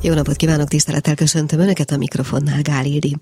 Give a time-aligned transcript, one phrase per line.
[0.00, 3.16] Jó napot kívánok, tisztelettel köszöntöm Önöket a mikrofonnál, Gál Ildi.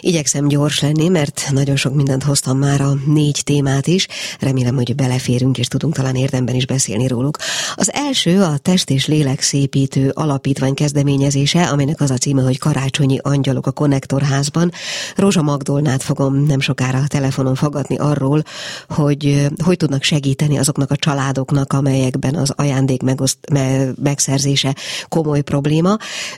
[0.00, 4.06] Igyekszem gyors lenni, mert nagyon sok mindent hoztam már a négy témát is.
[4.40, 7.38] Remélem, hogy beleférünk és tudunk talán érdemben is beszélni róluk.
[7.74, 13.18] Az első a Test és Lélek Szépítő Alapítvány kezdeményezése, aminek az a címe, hogy Karácsonyi
[13.22, 14.72] Angyalok a Konnektorházban.
[15.16, 18.42] Rózsa Magdolnát fogom nem sokára a telefonon fogadni arról,
[18.88, 24.74] hogy hogy tudnak segíteni azoknak a családoknak, amelyekben az ajándék megoszt, me, megszerzése
[25.08, 25.89] komoly probléma.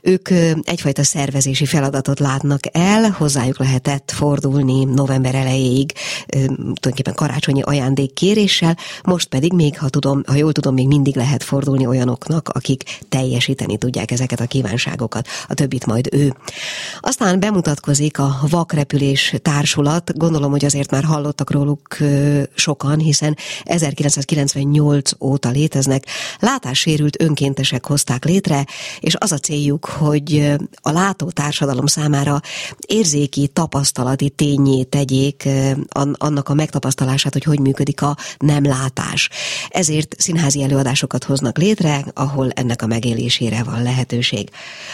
[0.02, 0.29] Ők
[0.62, 5.93] egyfajta szervezési feladatot látnak el, hozzájuk lehetett fordulni november elejéig
[6.27, 11.87] tulajdonképpen karácsonyi ajándékkéréssel, most pedig még, ha, tudom, ha jól tudom, még mindig lehet fordulni
[11.87, 16.34] olyanoknak, akik teljesíteni tudják ezeket a kívánságokat, a többit majd ő.
[17.01, 21.96] Aztán bemutatkozik a Vakrepülés Társulat, gondolom, hogy azért már hallottak róluk
[22.55, 26.07] sokan, hiszen 1998 óta léteznek,
[26.38, 28.66] látássérült önkéntesek hozták létre,
[29.01, 32.40] és az a céljuk, hogy a látó társadalom számára
[32.87, 35.49] érzéki, tapasztalati tényé tegyék
[36.12, 39.29] annak a megtapasztalását, hogy hogy működik a nem látás.
[39.68, 44.49] Ezért színházi előadásokat hoznak létre, ahol ennek a megélésére van lehetőség.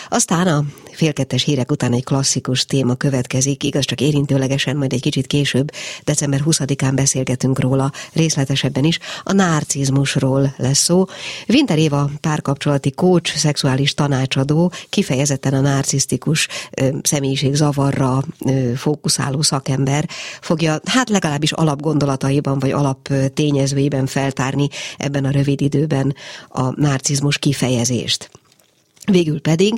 [0.09, 5.27] Aztán a félkettes hírek után egy klasszikus téma következik, igaz csak érintőlegesen, majd egy kicsit
[5.27, 5.71] később,
[6.05, 11.05] december 20-án beszélgetünk róla részletesebben is, a narcizmusról lesz szó.
[11.49, 13.95] Winter Éva párkapcsolati coach, szexuális
[14.45, 16.49] tanácsadó, kifejezetten a narcisztikus
[17.03, 18.23] személyiség zavarra
[18.77, 20.09] fókuszáló szakember
[20.41, 26.15] fogja, hát legalábbis alapgondolataiban vagy alap tényezőiben feltárni ebben a rövid időben
[26.49, 28.31] a narcizmus kifejezést.
[29.11, 29.75] Végül pedig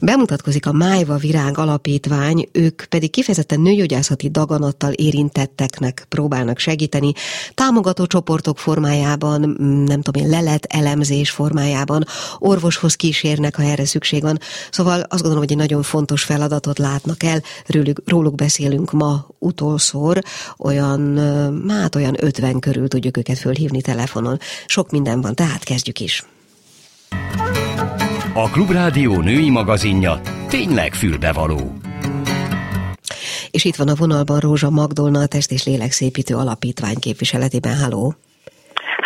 [0.00, 7.12] bemutatkozik a Májva Virág Alapítvány, ők pedig kifejezetten nőgyógyászati daganattal érintetteknek próbálnak segíteni,
[7.54, 9.40] támogató csoportok formájában,
[9.86, 12.04] nem tudom én, lelet elemzés formájában,
[12.38, 14.38] orvoshoz kísérnek, ha erre szükség van.
[14.70, 20.22] Szóval azt gondolom, hogy egy nagyon fontos feladatot látnak el, róluk, róluk beszélünk ma utolszor,
[20.58, 21.18] olyan,
[21.68, 24.38] hát olyan 50 körül tudjuk őket fölhívni telefonon.
[24.66, 26.24] Sok minden van, tehát kezdjük is.
[28.34, 31.72] A Klubrádió női magazinja tényleg fülbevaló.
[33.50, 37.78] És itt van a vonalban Rózsa Magdolna, a Test és Lélekszépítő Alapítvány képviseletében.
[37.78, 38.14] Halló!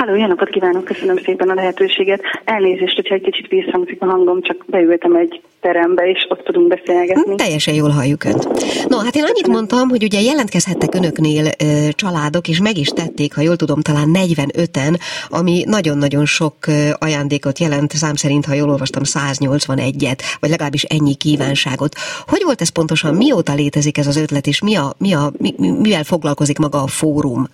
[0.04, 2.20] Háló, jó napot kívánok, köszönöm szépen a lehetőséget.
[2.44, 7.22] Elnézést, hogyha egy kicsit visszhangzik a hangom, csak beültem egy terembe, és ott tudunk beszélgetni.
[7.22, 8.44] Hm, teljesen jól halljuk Önt.
[8.88, 13.34] No, hát én annyit mondtam, hogy ugye jelentkezhettek Önöknél ö, családok, és meg is tették,
[13.34, 16.56] ha jól tudom, talán 45-en, ami nagyon-nagyon sok
[16.98, 21.94] ajándékot jelent, szám szerint, ha jól olvastam, 181-et, vagy legalábbis ennyi kívánságot.
[22.26, 25.54] Hogy volt ez pontosan, mióta létezik ez az ötlet, és mi a, mi a, mi,
[25.58, 27.48] mivel foglalkozik maga a fórum?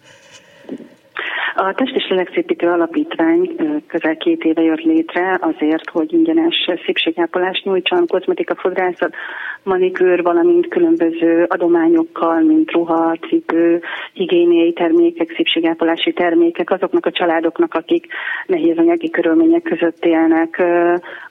[1.63, 3.57] A Test és Lélekszépítő Alapítvány
[3.87, 9.15] közel két éve jött létre azért, hogy ingyenes szépségápolást nyújtson, kozmetika, fodrászat,
[9.63, 13.83] manikűr, valamint különböző adományokkal, mint ruha, cipő,
[14.13, 18.07] higiéniai termékek, szépségápolási termékek azoknak a családoknak, akik
[18.47, 20.63] nehéz anyagi körülmények között élnek.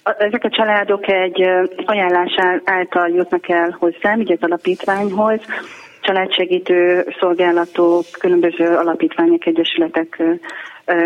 [0.04, 1.42] Ezek a családok egy
[1.86, 5.40] ajánlás által jutnak el hozzám, így az alapítványhoz,
[6.10, 10.24] családsegítő szolgálatok, különböző alapítványok, egyesületek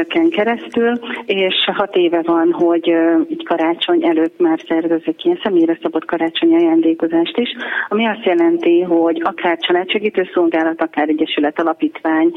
[0.08, 2.94] ken keresztül, és hat éve van, hogy
[3.28, 7.50] így karácsony előtt már szervezek ilyen személyre szabott karácsonyi ajándékozást is,
[7.90, 12.32] ami azt jelenti, hogy akár családsegítő szolgálat, akár egyesület alapítvány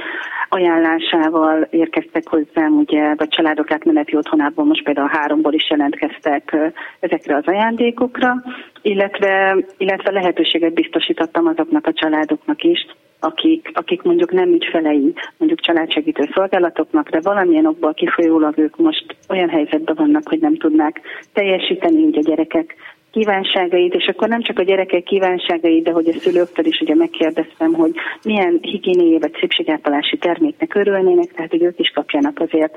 [0.49, 6.57] ajánlásával érkeztek hozzám, ugye, vagy családok átmeneti otthonában most például háromból is jelentkeztek
[7.01, 8.43] ezekre az ajándékokra,
[8.83, 12.87] illetve, illetve lehetőséget biztosítottam azoknak a családoknak is,
[13.27, 19.49] akik, akik mondjuk nem ügyfelei, mondjuk családsegítő szolgálatoknak, de valamilyen okból kifolyólag ők most olyan
[19.49, 21.01] helyzetben vannak, hogy nem tudnák
[21.33, 22.75] teljesíteni így a gyerekek
[23.17, 27.73] kívánságait, és akkor nem csak a gyerekek kívánságait, de hogy a szülőktől is ugye megkérdeztem,
[27.73, 27.93] hogy
[28.25, 32.73] milyen higiéniai vagy szépségápolási terméknek örülnének, tehát hogy ők is kapjanak azért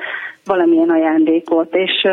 [0.46, 1.75] valamilyen ajándékot.
[1.75, 2.08] És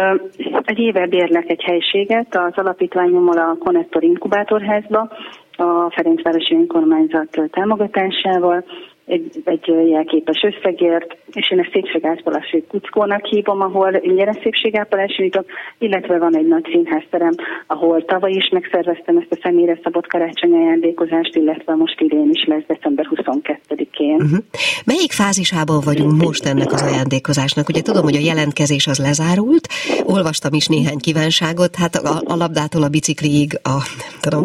[0.64, 5.08] egy éve bérlek egy helységet az alapítványommal a Connector Inkubátorházba,
[5.56, 8.64] a Ferencvárosi Önkormányzat támogatásával,
[9.06, 15.46] egy, egy jelképes összegért, és én ezt szépségápolási kuckónak hívom, ahol ingyenes szépségápolási nyitok,
[15.78, 17.34] illetve van egy nagy színházterem,
[17.66, 22.66] ahol tavaly is megszerveztem ezt a személyre szabott karácsonyi ajándékozást, illetve most idén is lesz
[22.66, 24.14] december 22 22-én.
[24.14, 24.38] Uh-huh.
[24.84, 27.68] Melyik fázisában vagyunk most ennek az ajándékozásnak?
[27.68, 29.68] Ugye tudom, hogy a jelentkezés az lezárult,
[30.04, 33.76] olvastam is néhány kívánságot, hát a, a labdától a bicikliig, a
[34.20, 34.44] tudom,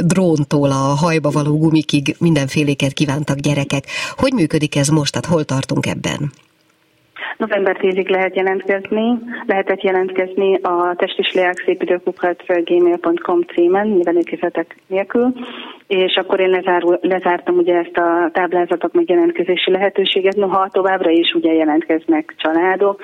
[0.00, 3.83] dróntól a hajba való gumikig mindenféléket kívántak gyerekek.
[4.16, 5.12] Hogy működik ez most?
[5.12, 6.32] Tehát hol tartunk ebben?
[7.36, 11.38] November 10-ig lehet jelentkezni, lehetett jelentkezni a test és
[12.64, 15.32] gmail.com címen, nyilvánítézetek nélkül,
[15.86, 21.32] és akkor én lezárul, lezártam ugye ezt a táblázatok meg jelentkezési lehetőséget, noha továbbra is
[21.32, 23.00] ugye jelentkeznek családok.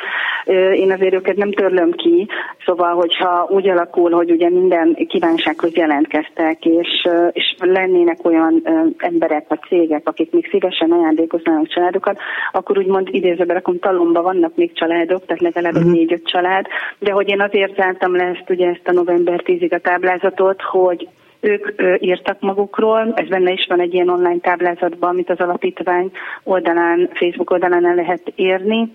[0.74, 2.28] Én azért őket nem törlöm ki,
[2.64, 8.62] szóval, hogyha úgy alakul, hogy ugye minden kívánsághoz jelentkeztek, és, és lennének olyan
[8.98, 12.18] emberek vagy cégek, akik még szívesen ajándékoznának családokat,
[12.52, 15.92] akkor úgymond idézőben rakom talomba vannak még családok, tehát legalább uh-huh.
[15.92, 16.66] négy-öt család,
[16.98, 21.08] de hogy én azért zártam le ezt, ugye ezt a november 10-ig a táblázatot, hogy
[21.40, 26.10] ők írtak magukról, ez benne is van egy ilyen online táblázatban, amit az alapítvány
[26.42, 28.92] oldalán, Facebook oldalán el lehet érni,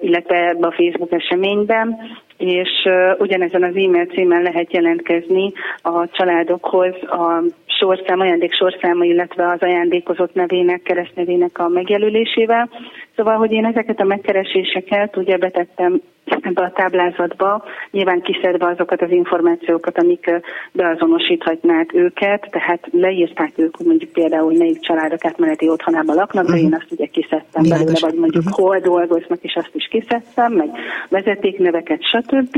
[0.00, 1.96] illetve ebbe a Facebook eseményben,
[2.42, 5.52] és ugyanezen az e-mail címen lehet jelentkezni
[5.82, 12.68] a családokhoz a sorszám, ajándék sorszáma, illetve az ajándékozott nevének, keresztnevének a megjelölésével.
[13.16, 19.10] Szóval, hogy én ezeket a megkereséseket ugye betettem ebbe a táblázatba, nyilván kiszedve azokat az
[19.10, 20.30] információkat, amik
[20.72, 26.56] beazonosíthatnák őket, tehát leírták ők, hogy mondjuk például, hogy melyik családok átmeneti otthonában laknak, de
[26.56, 26.74] én mhm.
[26.74, 27.84] azt ugye kiszedtem Világos.
[27.84, 28.66] belőle, vagy mondjuk uh-huh.
[28.66, 30.68] hol dolgoznak, és azt is kiszedtem, meg
[31.08, 32.56] vezetékneveket, stb.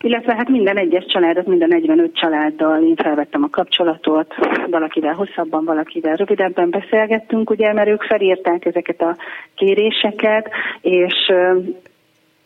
[0.00, 4.34] Illetve hát minden egyes családot, minden 45 családdal én felvettem a kapcsolatot,
[4.70, 9.16] valakivel hosszabban, valakivel rövidebben beszélgettünk, ugye, mert ők felírták ezeket a
[9.54, 10.50] kéréseket,
[10.80, 11.32] és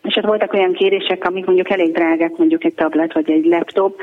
[0.03, 3.99] és hát voltak olyan kérések, amik mondjuk elég drágák, mondjuk egy tablet vagy egy laptop,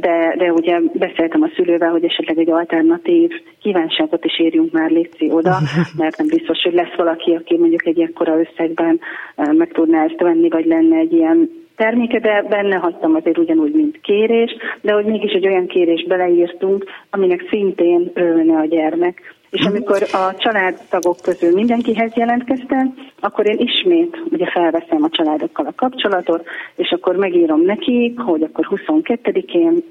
[0.00, 3.30] de, de ugye beszéltem a szülővel, hogy esetleg egy alternatív
[3.62, 5.58] kívánságot is érjünk már Léci oda,
[5.98, 9.00] mert nem biztos, hogy lesz valaki, aki mondjuk egy ekkora összegben
[9.36, 14.00] meg tudná ezt venni, vagy lenne egy ilyen terméke, de benne hagytam azért ugyanúgy, mint
[14.00, 19.34] kérés, de hogy mégis egy olyan kérés beleírtunk, aminek szintén örülne a gyermek.
[19.50, 25.72] És amikor a családtagok közül mindenkihez jelentkeztem, akkor én ismét ugye felveszem a családokkal a
[25.76, 29.82] kapcsolatot, és akkor megírom nekik, hogy akkor 22-én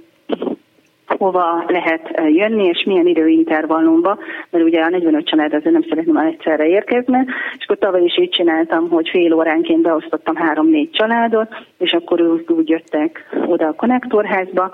[1.17, 4.17] hova lehet jönni, és milyen időintervallumba,
[4.50, 7.25] mert ugye a 45 család azért nem szeretném már egyszerre érkezni,
[7.57, 11.47] és akkor tavaly is így csináltam, hogy fél óránként beosztottam három-négy családot,
[11.77, 14.71] és akkor úgy jöttek oda a konnektorházba.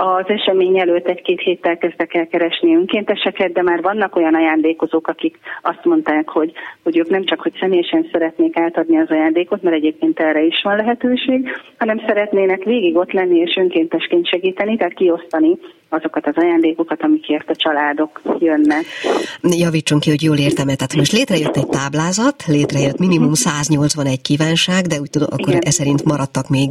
[0.00, 5.38] Az esemény előtt egy-két héttel kezdtek el keresni önkénteseket, de már vannak olyan ajándékozók, akik
[5.62, 6.52] azt mondták, hogy,
[6.82, 10.76] hogy ők nem csak, hogy személyesen szeretnék átadni az ajándékot, mert egyébként erre is van
[10.76, 11.48] lehetőség,
[11.78, 17.56] hanem szeretnének végig ott lenni és önkéntesként segíteni, tehát kiosztani azokat az ajándékokat, amikért a
[17.56, 18.84] családok jönnek.
[19.42, 25.00] Javítsunk ki, hogy jól értem Tehát most létrejött egy táblázat, létrejött minimum 181 kívánság, de
[25.00, 25.62] úgy tudom, akkor Igen.
[25.64, 26.68] e szerint maradtak még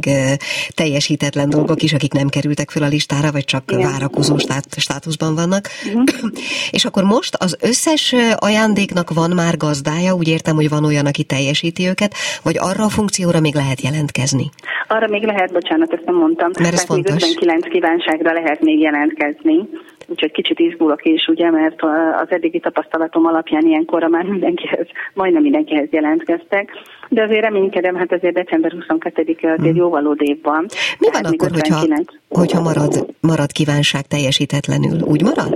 [0.74, 3.90] teljesítetlen dolgok is, akik nem kerültek fel a listára, vagy csak Igen.
[3.90, 5.66] várakozó stát, státuszban vannak.
[5.86, 6.04] Uh-huh.
[6.76, 11.24] És akkor most az összes ajándéknak van már gazdája, úgy értem, hogy van olyan, aki
[11.24, 14.50] teljesíti őket, vagy arra a funkcióra még lehet jelentkezni?
[14.86, 16.50] Arra még lehet, bocsánat, ezt nem mondtam.
[16.60, 17.14] Mert ez fontos.
[17.14, 19.07] 59 kívánságra lehet még jelentkezni.
[20.06, 21.82] Úgyhogy kicsit izgulok is, ugye, mert
[22.22, 26.70] az eddigi tapasztalatom alapján ilyenkorra már mindenkihez, majdnem mindenkihez jelentkeztek.
[27.08, 29.76] De azért reménykedem, hát azért december 22-e azért hmm.
[29.76, 30.66] jóval odébb van.
[30.98, 35.00] Mi van akkor, hogyha, hogyha marad, marad kívánság teljesítetlenül?
[35.02, 35.54] Úgy marad?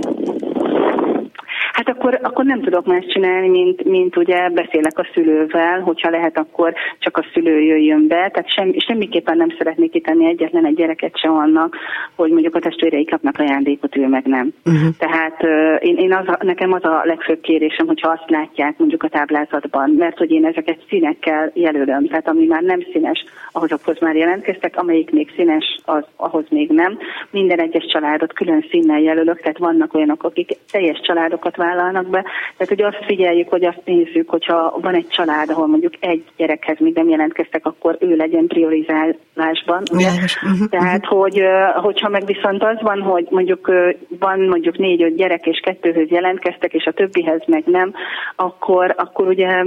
[2.03, 6.73] Akkor, akkor nem tudok más csinálni, mint, mint ugye beszélek a szülővel, hogyha lehet, akkor
[6.99, 8.29] csak a szülő jöjjön be.
[8.29, 11.75] Tehát sem, semmiképpen nem szeretnék kitenni egyetlen egy gyereket se annak,
[12.15, 14.53] hogy mondjuk a testvérei kapnak ajándékot, ő meg nem.
[14.65, 14.95] Uh-huh.
[14.97, 19.09] Tehát uh, én, én az nekem az a legfőbb kérésem, hogyha azt látják mondjuk a
[19.09, 24.77] táblázatban, mert hogy én ezeket színekkel jelölöm, tehát ami már nem színes, ahhozokhoz már jelentkeztek,
[24.77, 26.97] amelyik még színes, az, ahhoz még nem.
[27.29, 32.21] Minden egyes családot külön színnel jelölök, tehát vannak olyanok, akik teljes családokat vállalnak be.
[32.57, 36.79] Tehát, hogy azt figyeljük, hogy azt nézzük, hogyha van egy család, ahol mondjuk egy gyerekhez
[36.79, 39.83] még nem jelentkeztek, akkor ő legyen priorizálásban.
[39.91, 41.19] Uh-huh, Tehát, uh-huh.
[41.19, 41.41] hogy
[41.73, 43.71] hogyha meg viszont az van, hogy mondjuk
[44.19, 47.93] van mondjuk négy-öt gyerek, és kettőhöz jelentkeztek, és a többihez meg nem,
[48.35, 49.63] akkor, akkor ugye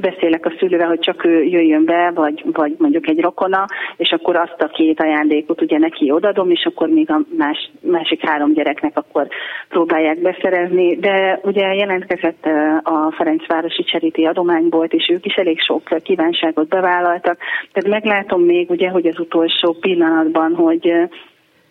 [0.00, 4.36] beszélek a szülővel, hogy csak ő jöjjön be, vagy, vagy mondjuk egy rokona, és akkor
[4.36, 8.96] azt a két ajándékot ugye neki odadom, és akkor még a más, másik három gyereknek
[8.96, 9.28] akkor
[9.68, 10.96] próbálják beszerezni.
[10.96, 12.44] De ugye jelentkezett
[12.82, 17.38] a Ferencvárosi Cseríti adományból, és ők is elég sok kívánságot bevállaltak.
[17.72, 20.92] Tehát meglátom még ugye, hogy az utolsó pillanatban, hogy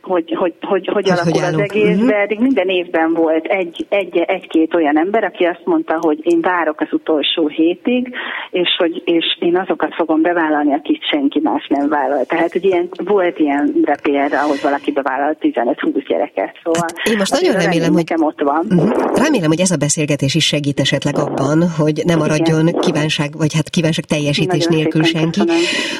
[0.07, 2.09] hogy, hogy, hogy, hogy alakul hogy az egész, uh-huh.
[2.09, 6.41] de eddig minden évben volt egy, egy, egy-két olyan ember, aki azt mondta, hogy én
[6.41, 8.15] várok az utolsó hétig,
[8.51, 12.25] és hogy és én azokat fogom bevállalni, akit senki más nem vállal.
[12.25, 16.59] Tehát, hogy ilyen, volt ilyen példa, ahol valaki bevállalt 15-20 gyereket.
[16.63, 18.65] Szóval hát én most nagyon remélem, hogy ott van.
[18.69, 19.23] Uh-huh.
[19.23, 22.79] Remélem, hogy ez a beszélgetés is segít esetleg abban, hogy nem maradjon Igen.
[22.79, 25.41] kívánság, vagy hát kívánság teljesítés nagyon nélkül senki.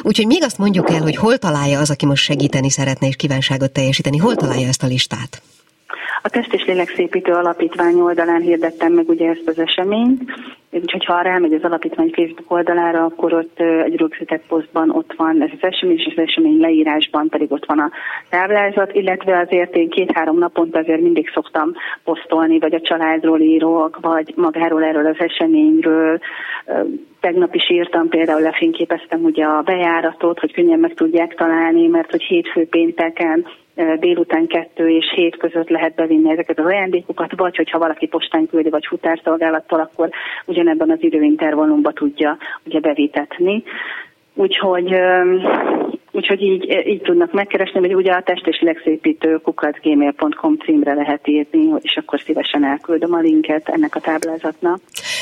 [0.04, 3.72] Úgyhogy még azt mondjuk el, hogy hol találja az, aki most segíteni szeretne és kívánságot
[3.72, 5.42] teljesíteni, hol találja ezt a listát?
[6.22, 10.22] A Test és Lélekszépítő Alapítvány oldalán hirdettem meg ugye ezt az eseményt,
[10.72, 15.50] úgyhogy ha rámegy az alapítvány Facebook oldalára, akkor ott egy rögzített posztban ott van ez
[15.54, 17.92] az esemény, és az esemény leírásban pedig ott van a
[18.30, 21.74] táblázat, illetve azért én két-három naponta azért mindig szoktam
[22.04, 26.20] posztolni, vagy a családról írok, vagy magáról erről az eseményről.
[27.20, 32.24] Tegnap is írtam, például lefényképeztem ugye a bejáratot, hogy könnyen meg tudják találni, mert hogy
[32.24, 33.46] hétfő pénteken
[34.00, 38.70] délután kettő és hét között lehet bevinni ezeket az ajándékokat, vagy hogyha valaki postán küldi,
[38.70, 40.10] vagy futárszolgálattal, akkor
[40.46, 43.64] ugyanebben az időintervallumban tudja ugye bevitetni.
[44.34, 44.96] Úgyhogy,
[46.18, 51.66] úgyhogy így, így tudnak megkeresni, hogy ugye a test és legszépítő kukacgmail.com címre lehet írni,
[51.82, 54.80] és akkor szívesen elküldöm a linket ennek a táblázatnak.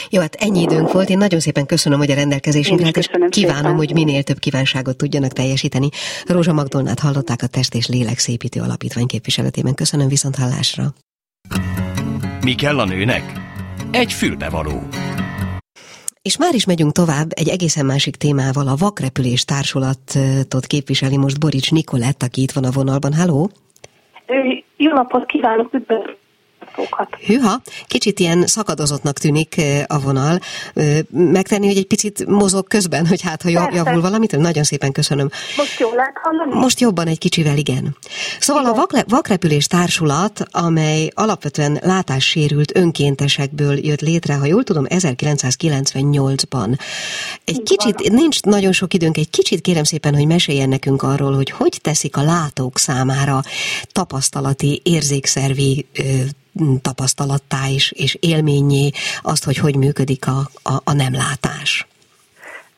[0.10, 1.10] Jó, hát ennyi időnk volt.
[1.10, 3.76] Én nagyon szépen köszönöm, hogy a rendelkezésünkre és kívánom, szépen.
[3.76, 5.90] hogy minél több kívánságot tudjanak teljesíteni.
[6.28, 9.76] Rózsa Magdolnát hallották a Test és Lélek Szépítő Alapítvány képviseletében.
[9.76, 10.84] Köszönöm viszont hallásra.
[12.44, 13.24] Mi kell a nőnek?
[13.92, 14.82] Egy fülbevaló.
[16.28, 18.68] És már is megyünk tovább egy egészen másik témával.
[18.68, 23.14] A Vakrepülés Társulatot képviseli most Borics Nikolett, aki itt van a vonalban.
[23.14, 23.50] Halló!
[24.78, 26.25] Jó napot kívánok, üdvözlök!
[26.76, 27.10] Hallgatókat.
[27.26, 30.40] Hűha, kicsit ilyen szakadozottnak tűnik a vonal.
[31.10, 33.76] Megtenni, hogy egy picit mozog közben, hogy hát, ha Persze.
[33.76, 34.38] javul valamit?
[34.38, 35.30] Nagyon szépen köszönöm.
[35.58, 36.54] Most jól lehet hallani?
[36.54, 37.98] Most jobban egy kicsivel, igen.
[38.40, 38.74] Szóval igen.
[38.74, 46.80] a vakle, Vakrepülés Társulat, amely alapvetően látássérült önkéntesekből jött létre, ha jól tudom, 1998-ban.
[47.46, 48.16] Egy Így kicsit, van.
[48.16, 52.18] nincs nagyon sok időnk, egy kicsit kérem szépen, hogy meséljen nekünk arról, hogy hogy teszik
[52.18, 53.42] a látók számára
[53.92, 55.86] tapasztalati, érzékszervi
[56.82, 58.90] tapasztalattá és, és élményé
[59.22, 61.88] azt, hogy hogy működik a, a, a nemlátás.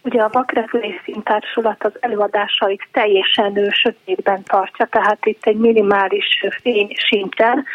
[0.01, 6.25] Ugye a Vakrepülés Színtársulat az előadásait teljesen ő, sötétben tartja, tehát itt egy minimális
[6.61, 7.65] fény szinten,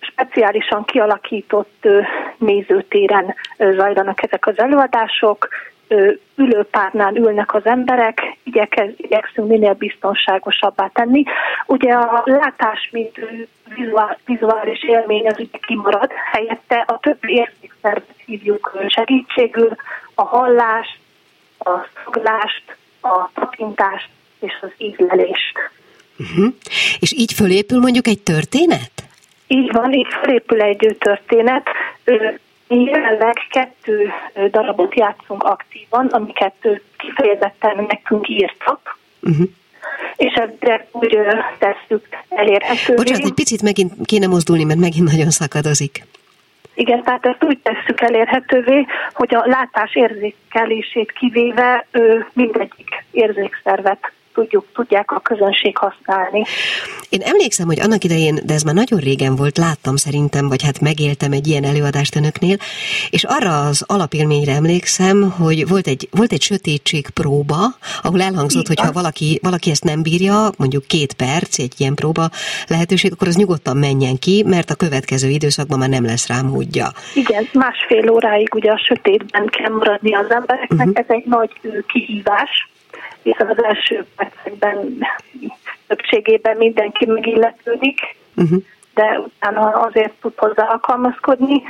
[0.00, 1.88] speciálisan kialakított
[2.38, 5.48] nézőtéren zajlanak ezek az előadások,
[6.36, 11.22] ülőpárnál ülnek az emberek, igyekez, igyekszünk minél biztonságosabbá tenni.
[11.66, 13.20] Ugye a látás, mint
[14.24, 19.76] vizuális élmény az ugye kimarad, helyette a többi érzékszervet hívjuk segítségül,
[20.14, 20.98] a hallást,
[21.58, 21.70] a
[22.04, 24.08] szaglást, a tapintást
[24.40, 25.70] és az ízlelést.
[26.18, 26.54] Uh-huh.
[26.98, 28.90] És így fölépül mondjuk egy történet?
[29.46, 31.66] Így van, így fölépül egy történet.
[32.68, 34.12] Mi jelenleg kettő
[34.50, 38.98] darabot játszunk aktívan, amiket kifejezetten nekünk írtak.
[39.22, 39.48] Uh-huh.
[40.16, 41.18] És ezt úgy
[41.58, 42.96] tesszük elérhetővé.
[42.96, 46.06] Bocsánat, egy picit megint kéne mozdulni, mert megint nagyon szakadozik.
[46.74, 54.64] Igen, tehát ezt úgy tesszük elérhetővé, hogy a látás érzékelését kivéve ő mindegyik érzékszervet tudjuk,
[54.72, 56.44] tudják a közönség használni.
[57.08, 60.80] Én emlékszem, hogy annak idején, de ez már nagyon régen volt, láttam szerintem, vagy hát
[60.80, 62.56] megéltem egy ilyen előadást önöknél,
[63.10, 67.56] és arra az alapélményre emlékszem, hogy volt egy, volt egy sötétség próba,
[68.02, 72.30] ahol elhangzott, hogy ha valaki, valaki ezt nem bírja, mondjuk két perc, egy ilyen próba
[72.66, 76.86] lehetőség, akkor az nyugodtan menjen ki, mert a következő időszakban már nem lesz rá módja.
[77.14, 81.04] Igen, másfél óráig ugye a sötétben kell maradni az embereknek, uh-huh.
[81.06, 81.50] ez egy nagy
[81.86, 82.68] kihívás
[83.22, 85.06] hiszen az első percekben
[85.86, 88.00] többségében mindenki megilletődik,
[88.36, 88.62] uh-huh.
[88.94, 91.62] de utána azért tud hozzá alkalmazkodni.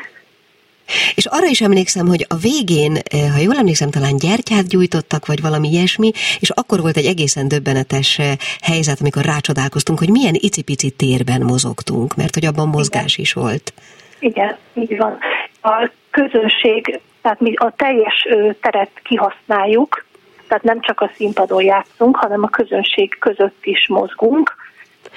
[1.14, 5.40] És arra is emlékszem, hogy a végén, eh, ha jól emlékszem, talán gyertyát gyújtottak, vagy
[5.40, 10.90] valami ilyesmi, és akkor volt egy egészen döbbenetes eh, helyzet, amikor rácsodálkoztunk, hogy milyen icipici
[10.90, 13.24] térben mozogtunk, mert hogy abban mozgás Igen.
[13.24, 13.72] is volt.
[14.18, 15.18] Igen, így van.
[15.62, 18.26] A közönség, tehát mi a teljes
[18.60, 20.06] teret kihasználjuk,
[20.48, 24.56] tehát nem csak a színpadon játszunk, hanem a közönség között is mozgunk.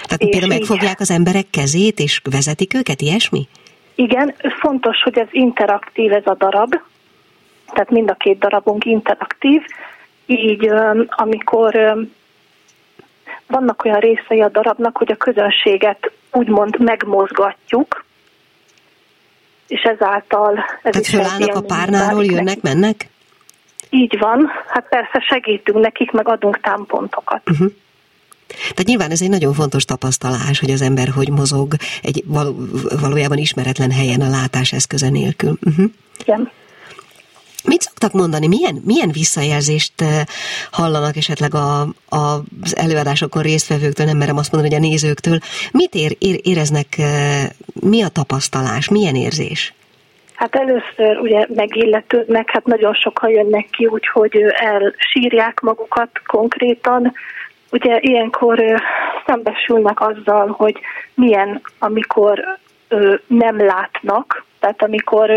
[0.03, 3.47] Tehát például megfogják az emberek kezét, és vezetik őket, ilyesmi?
[3.95, 6.75] Igen, fontos, hogy ez interaktív ez a darab,
[7.73, 9.61] tehát mind a két darabunk interaktív,
[10.25, 10.71] így
[11.07, 11.97] amikor
[13.47, 18.05] vannak olyan részei a darabnak, hogy a közönséget úgymond megmozgatjuk,
[19.67, 20.65] és ezáltal...
[20.81, 23.09] Ez Tehát fölállnak a párnáról, jönnek, mennek?
[23.93, 27.41] Így van, hát persze segítünk nekik, meg adunk támpontokat.
[27.49, 27.71] Uh-huh.
[28.47, 32.55] Tehát nyilván ez egy nagyon fontos tapasztalás, hogy az ember hogy mozog egy való,
[33.01, 35.57] valójában ismeretlen helyen a látás eszköze nélkül.
[35.61, 35.85] Uh-huh.
[36.19, 36.51] Igen.
[37.63, 38.47] Mit szoktak mondani?
[38.47, 40.21] Milyen, milyen visszajelzést eh,
[40.71, 42.17] hallanak esetleg a, a,
[42.61, 45.39] az előadásokon résztvevőktől, nem merem azt mondani, hogy a nézőktől.
[45.71, 49.73] Mit ér, ér, éreznek, eh, mi a tapasztalás, milyen érzés?
[50.41, 57.13] Hát először ugye megilletődnek, hát nagyon sokan jönnek ki, úgyhogy elsírják magukat konkrétan.
[57.71, 58.81] Ugye ilyenkor
[59.25, 60.79] szembesülnek azzal, hogy
[61.13, 62.59] milyen, amikor
[63.27, 65.29] nem látnak, tehát amikor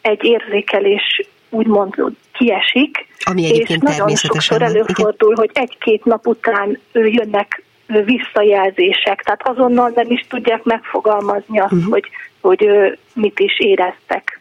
[0.00, 1.94] egy érzékelés úgymond
[2.32, 5.46] kiesik, Ami és nagyon sokszor előfordul, igen.
[5.46, 11.92] hogy egy-két nap után jönnek visszajelzések, tehát azonnal nem is tudják megfogalmazni azt, uh-huh.
[11.92, 12.04] hogy,
[12.40, 12.68] hogy
[13.14, 14.40] mit is éreztek.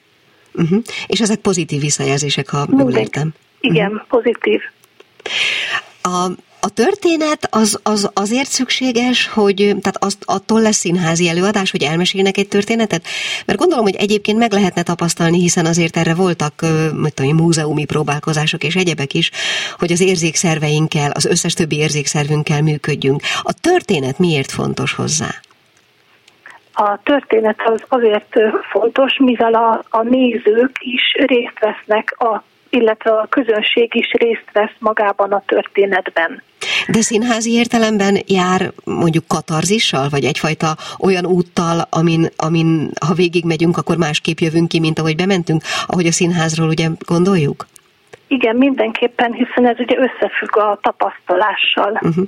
[0.54, 0.82] Uh-huh.
[1.08, 3.34] És ezek pozitív visszajelzések, ha jól értem.
[3.60, 4.08] Igen, uh-huh.
[4.08, 4.62] pozitív.
[6.02, 6.30] A,
[6.66, 12.38] a történet az, az azért szükséges, hogy tehát azt, attól lesz színházi előadás, hogy elmesélnek
[12.38, 13.04] egy történetet?
[13.46, 16.54] Mert gondolom, hogy egyébként meg lehetne tapasztalni, hiszen azért erre voltak
[17.02, 19.32] mit tudom, múzeumi próbálkozások és egyebek is,
[19.78, 23.22] hogy az érzékszerveinkkel, az összes többi érzékszervünkkel működjünk.
[23.42, 25.30] A történet miért fontos hozzá?
[26.74, 28.40] A történet az azért
[28.72, 32.44] fontos, mivel a, a nézők is részt vesznek a
[32.76, 36.42] illetve a közönség is részt vesz magában a történetben.
[36.88, 43.98] De színházi értelemben jár mondjuk katarzissal, vagy egyfajta olyan úttal, amin, amin ha végigmegyünk, akkor
[43.98, 47.68] másképp jövünk ki, mint ahogy bementünk, ahogy a színházról ugye gondoljuk?
[48.28, 52.00] Igen, mindenképpen, hiszen ez ugye összefügg a tapasztalással.
[52.02, 52.28] Uh-huh.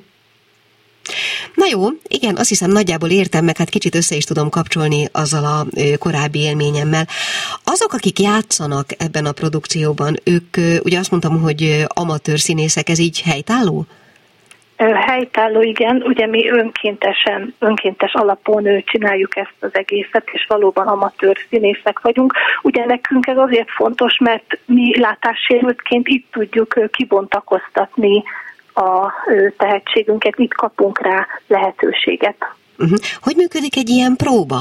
[1.54, 5.46] Na jó, igen, azt hiszem nagyjából értem, meg hát kicsit össze is tudom kapcsolni azzal
[5.46, 5.66] a
[6.00, 7.08] korábbi élményemmel.
[7.64, 13.22] Azok, akik játszanak ebben a produkcióban, ők, ugye azt mondtam, hogy amatőr színészek, ez így
[13.22, 13.86] helytálló?
[14.78, 16.04] Helytálló, igen.
[16.06, 22.34] Ugye mi önkéntesen, önkéntes alapon csináljuk ezt az egészet, és valóban amatőr színészek vagyunk.
[22.62, 28.24] Ugye nekünk ez azért fontos, mert mi látássérültként itt tudjuk kibontakoztatni
[28.74, 29.12] a
[29.58, 32.38] tehetségünket, itt kapunk rá lehetőséget.
[32.78, 32.98] Uh-huh.
[33.22, 34.58] Hogy működik egy ilyen próba?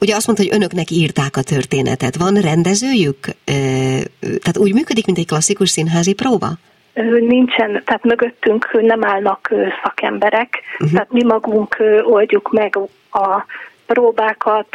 [0.00, 2.16] Ugye azt mondta, hogy önöknek írták a történetet.
[2.16, 3.18] Van rendezőjük?
[4.20, 6.48] Tehát úgy működik, mint egy klasszikus színházi próba?
[7.20, 10.92] Nincsen, tehát mögöttünk nem állnak szakemberek, uh-huh.
[10.92, 12.76] tehát mi magunk oldjuk meg
[13.10, 13.44] a
[13.86, 14.68] próbákat,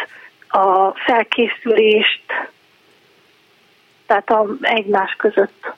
[0.47, 2.23] a felkészülést,
[4.05, 5.73] tehát a egymás között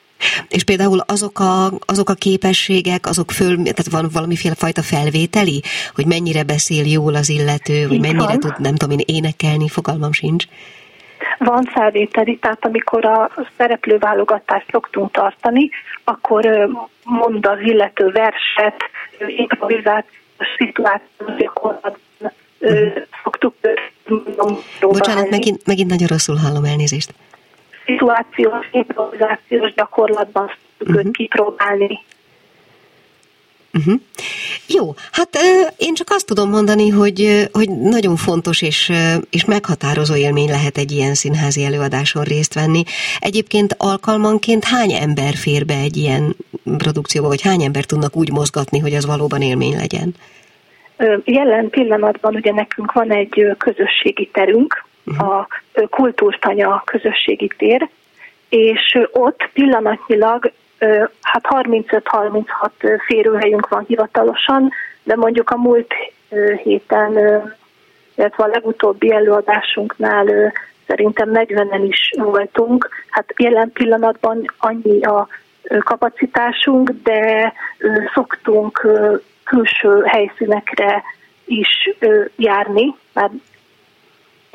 [0.48, 5.62] és például azok a, azok a képességek, azok föl, tehát van valamiféle fajta felvételi,
[5.94, 10.44] hogy mennyire beszél jól az illető, vagy mennyire tud, nem tudom én, énekelni, fogalmam sincs.
[11.38, 15.70] Van felvételi, tehát amikor a szereplőválogatást szoktunk tartani,
[16.04, 16.68] akkor
[17.04, 18.76] mond az illető verset,
[19.26, 20.14] improvizációs
[20.56, 22.32] szituációs gyakorlatban
[23.22, 23.54] szoktuk
[24.80, 27.14] Bocsánat, megint, megint nagyon rosszul hallom elnézést
[27.86, 31.12] szituációs, improvizációs gyakorlatban tudjuk uh-huh.
[31.12, 32.04] kipróbálni.
[33.76, 34.00] Uh-huh.
[34.66, 35.28] Jó, hát
[35.76, 38.92] én csak azt tudom mondani, hogy, hogy nagyon fontos és,
[39.30, 42.82] és meghatározó élmény lehet egy ilyen színházi előadáson részt venni.
[43.18, 46.36] Egyébként alkalmanként hány ember fér be egy ilyen
[46.78, 50.14] produkcióba, vagy hány ember tudnak úgy mozgatni, hogy az valóban élmény legyen?
[51.24, 54.84] Jelen pillanatban ugye nekünk van egy közösségi terünk,
[55.18, 55.46] a
[55.90, 57.88] kultúrtanya közösségi tér,
[58.48, 60.52] és ott pillanatnyilag
[61.22, 62.44] hát 35-36
[63.06, 65.94] férőhelyünk van hivatalosan, de mondjuk a múlt
[66.62, 67.12] héten,
[68.14, 70.52] illetve a legutóbbi előadásunknál
[70.86, 72.88] szerintem 40-en is voltunk.
[73.10, 75.28] Hát jelen pillanatban annyi a
[75.78, 77.52] kapacitásunk, de
[78.14, 78.86] szoktunk
[79.44, 81.02] külső helyszínekre
[81.44, 81.90] is
[82.36, 83.32] járni, mert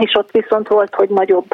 [0.02, 1.46] és ott viszont volt, hogy nagyobb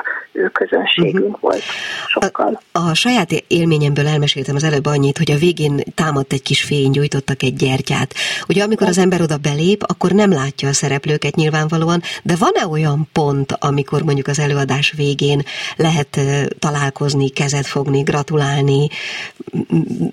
[0.52, 1.40] közönségünk uh-huh.
[1.40, 1.62] volt
[2.08, 2.62] sokkal.
[2.72, 6.92] A, a saját élményemből elmeséltem az előbb annyit, hogy a végén támadt egy kis fény,
[6.92, 8.14] gyújtottak egy gyertyát.
[8.48, 13.08] Ugye amikor az ember oda belép, akkor nem látja a szereplőket nyilvánvalóan, de van-e olyan
[13.14, 15.42] pont, amikor mondjuk az előadás végén
[15.76, 16.20] lehet
[16.60, 18.88] találkozni, kezet fogni, gratulálni,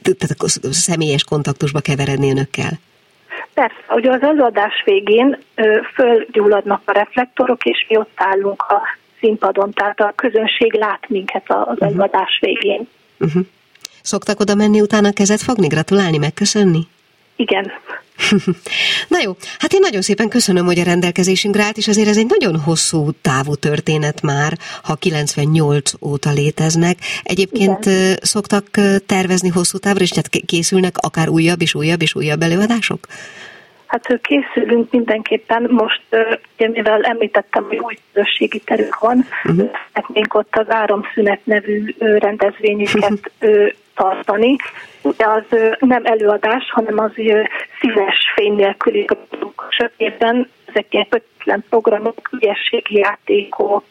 [0.02, 0.36] tehát
[0.70, 2.78] személyes kontaktusba keveredni önökkel?
[3.54, 5.38] Persze, ugye az előadás végén
[5.94, 8.82] fölgyulladnak a reflektorok, és mi ott állunk a
[9.20, 11.88] színpadon, tehát a közönség lát minket az uh-huh.
[11.88, 12.88] előadás végén.
[13.18, 13.42] Uh-huh.
[14.02, 16.80] Szoktak oda menni utána kezet fogni, gratulálni, megköszönni?
[17.36, 17.72] Igen.
[19.08, 22.26] Na jó, hát én nagyon szépen köszönöm, hogy a rendelkezésünkre állt, és azért ez egy
[22.26, 26.98] nagyon hosszú távú történet már, ha 98 óta léteznek.
[27.22, 28.18] Egyébként Igen.
[28.22, 28.66] szoktak
[29.06, 33.06] tervezni hosszú távra, és tehát készülnek akár újabb és újabb és újabb előadások?
[33.94, 35.66] Hát készülünk mindenképpen.
[35.70, 36.02] Most,
[36.54, 39.70] ugye, mivel említettem, hogy új közösségi terünk van, uh-huh.
[39.92, 43.30] szeretnénk ott az Áramszünet nevű rendezvényüket
[43.96, 44.56] tartani.
[45.02, 47.12] Ugye az nem előadás, hanem az
[47.80, 49.04] színes fény nélküli
[49.68, 50.48] sötétben.
[50.64, 53.84] Ezek ilyen ötlen programok, ügyességi játékok,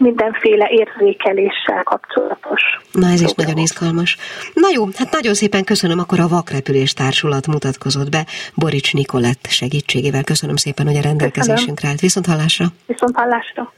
[0.00, 2.62] mindenféle érzékeléssel kapcsolatos.
[2.92, 4.16] Na ez is nagyon izgalmas.
[4.54, 10.24] Na jó, hát nagyon szépen köszönöm, akkor a Vakrepülés Társulat mutatkozott be Borics Nikolett segítségével.
[10.24, 12.00] Köszönöm szépen, hogy a rendelkezésünkre állt.
[12.00, 12.66] Viszont hallásra.
[12.86, 13.72] Viszont hallásra.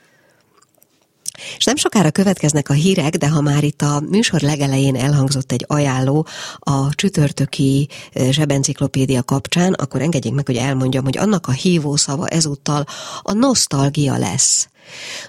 [1.56, 5.64] És nem sokára következnek a hírek, de ha már itt a műsor legelején elhangzott egy
[5.68, 6.26] ajánló
[6.58, 7.88] a csütörtöki
[8.30, 12.84] zsebenciklopédia kapcsán, akkor engedjék meg, hogy elmondjam, hogy annak a hívószava ezúttal
[13.22, 14.68] a nosztalgia lesz.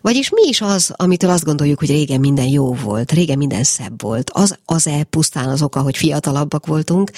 [0.02, 4.02] Vagyis mi is az, amitől azt gondoljuk, hogy régen minden jó volt, régen minden szebb
[4.02, 4.30] volt?
[4.34, 7.12] Az, az-e pusztán az oka, hogy fiatalabbak voltunk,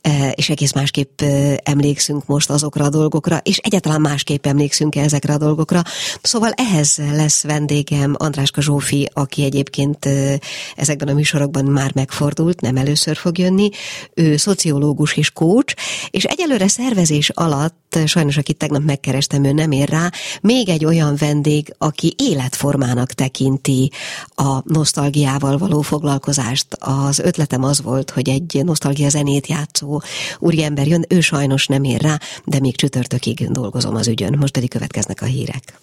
[0.00, 5.32] e, és egész másképp e, emlékszünk most azokra a dolgokra, és egyáltalán másképp emlékszünk ezekre
[5.32, 5.82] a dolgokra.
[6.22, 10.38] Szóval ehhez lesz vendégem Andráska Zsófi, aki egyébként e,
[10.76, 13.70] ezekben a műsorokban már megfordult, nem először fog jönni.
[14.14, 15.74] Ő szociológus és coach,
[16.10, 21.16] és egyelőre szervezés alatt, sajnos akit tegnap megkerestem, ő nem ér rá, még egy olyan
[21.16, 23.90] vendég, vendég, aki életformának tekinti
[24.34, 26.66] a nosztalgiával való foglalkozást.
[26.78, 30.02] Az ötletem az volt, hogy egy nosztalgia zenét játszó
[30.38, 34.36] úriember jön, ő sajnos nem ér rá, de még csütörtökig dolgozom az ügyön.
[34.38, 35.80] Most pedig következnek a hírek.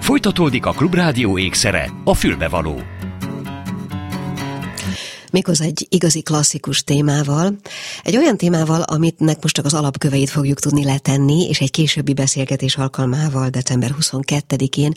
[0.00, 2.80] Folytatódik a Klubrádió ékszere, a fülbevaló
[5.30, 7.56] méghozzá egy igazi klasszikus témával,
[8.02, 12.76] egy olyan témával, amitnek most csak az alapköveit fogjuk tudni letenni, és egy későbbi beszélgetés
[12.76, 14.92] alkalmával december 22-én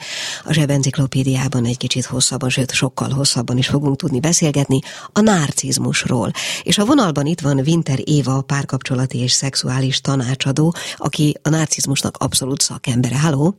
[0.45, 4.79] a Zsebenciklopédiában egy kicsit hosszabban, sőt sokkal hosszabban is fogunk tudni beszélgetni
[5.11, 6.31] a narcizmusról.
[6.63, 12.61] És a vonalban itt van Winter Éva, párkapcsolati és szexuális tanácsadó, aki a narcizmusnak abszolút
[12.61, 13.19] szakembere.
[13.19, 13.57] Halló!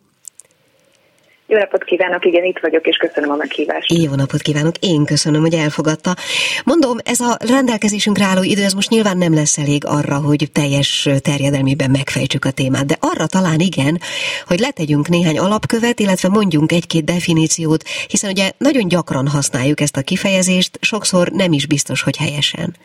[1.47, 3.93] Jó napot kívánok, igen, itt vagyok, és köszönöm a meghívást.
[3.93, 6.15] Jó napot kívánok, én köszönöm, hogy elfogadta.
[6.65, 11.09] Mondom, ez a rendelkezésünkre álló idő, ez most nyilván nem lesz elég arra, hogy teljes
[11.23, 14.01] terjedelmében megfejtsük a témát, de arra talán igen,
[14.47, 20.03] hogy letegyünk néhány alapkövet, illetve mondjunk egy-két definíciót, hiszen ugye nagyon gyakran használjuk ezt a
[20.03, 22.77] kifejezést, sokszor nem is biztos, hogy helyesen.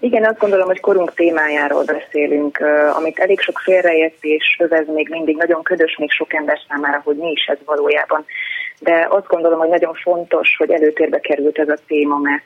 [0.00, 2.58] Igen, azt gondolom, hogy korunk témájáról beszélünk,
[2.96, 7.30] amit elég sok félreértés övez még mindig, nagyon ködös még sok ember számára, hogy mi
[7.30, 8.24] is ez valójában.
[8.80, 12.44] De azt gondolom, hogy nagyon fontos, hogy előtérbe került ez a téma, mert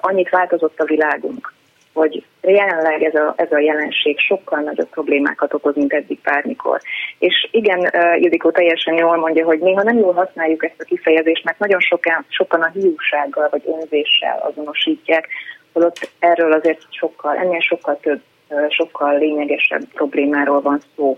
[0.00, 1.52] annyit változott a világunk,
[1.92, 6.80] hogy jelenleg ez a, ez a jelenség sokkal nagyobb problémákat okoz, mint eddig bármikor.
[7.18, 11.58] És igen, Ildikó teljesen jól mondja, hogy néha nem jól használjuk ezt a kifejezést, mert
[11.58, 15.28] nagyon sokan, sokan a hiúsággal vagy önzéssel azonosítják,
[15.72, 18.20] holott erről azért sokkal, ennél sokkal több,
[18.68, 21.16] sokkal lényegesebb problémáról van szó.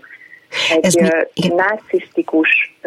[0.71, 1.07] Egy Ez mi,
[1.47, 2.77] narcisztikus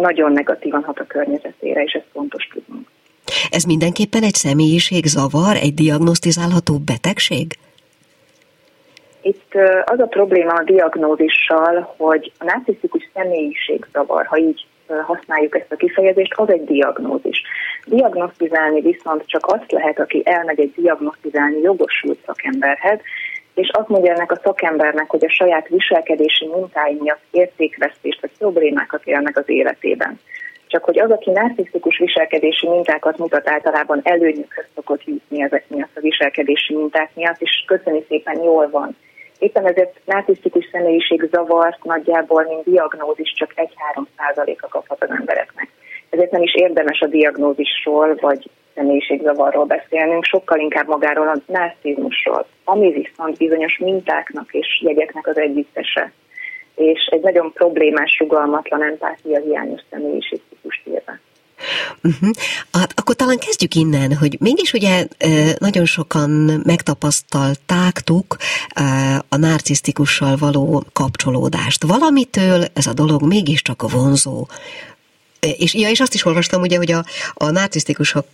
[0.00, 2.88] nagyon negatívan hat a környezetére, és ezt fontos tudnunk.
[3.50, 7.46] Ez mindenképpen egy személyiségzavar, egy diagnosztizálható betegség?
[9.22, 14.66] Itt az a probléma a diagnózissal, hogy a narcisztikus személyiségzavar, ha így
[15.06, 17.42] használjuk ezt a kifejezést, az egy diagnózis.
[17.86, 23.00] Diagnosztizálni viszont csak azt lehet, aki elmegy egy diagnosztizálni jogosult szakemberhez,
[23.54, 29.04] és azt mondja ennek a szakembernek, hogy a saját viselkedési mintái miatt értékvesztést vagy problémákat
[29.04, 30.20] élnek az életében.
[30.66, 36.00] Csak hogy az, aki narcisztikus viselkedési mintákat mutat, általában előnyökhöz szokott jutni ezek miatt a
[36.00, 38.96] viselkedési minták miatt, és köszöni szépen jól van.
[39.38, 45.68] Éppen ezért narcisztikus személyiség zavart nagyjából, mint diagnózis csak 1-3 százaléka kaphat az embereknek.
[46.10, 52.92] Ezért nem is érdemes a diagnózisról vagy személyiségzavarról beszélnünk, sokkal inkább magáról a narcizmusról, ami
[52.92, 56.12] viszont bizonyos mintáknak és jegyeknek az együttese
[56.76, 61.12] és egy nagyon problémás, rugalmatlan empátia hiányos személyiségtípust írva.
[62.02, 62.30] Uh-huh.
[62.72, 65.06] Hát akkor talán kezdjük innen, hogy mégis ugye
[65.58, 68.36] nagyon sokan megtapasztaltáktuk
[69.28, 71.84] a narcisztikussal való kapcsolódást.
[71.84, 74.46] Valamitől ez a dolog mégiscsak vonzó
[75.58, 77.04] és, ja, és azt is olvastam ugye, hogy a,
[77.34, 78.26] a narcisztikusok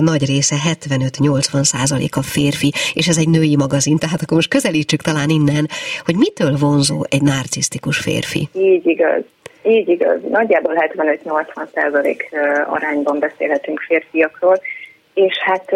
[0.00, 0.56] nagy része
[0.88, 5.68] 75-80 százalék a férfi, és ez egy női magazin, tehát akkor most közelítsük talán innen,
[6.04, 8.48] hogy mitől vonzó egy narcisztikus férfi.
[8.58, 9.22] Így igaz.
[9.66, 10.20] Így igaz.
[10.28, 12.28] Nagyjából 75-80 százalék
[12.66, 14.60] arányban beszélhetünk férfiakról,
[15.14, 15.72] és hát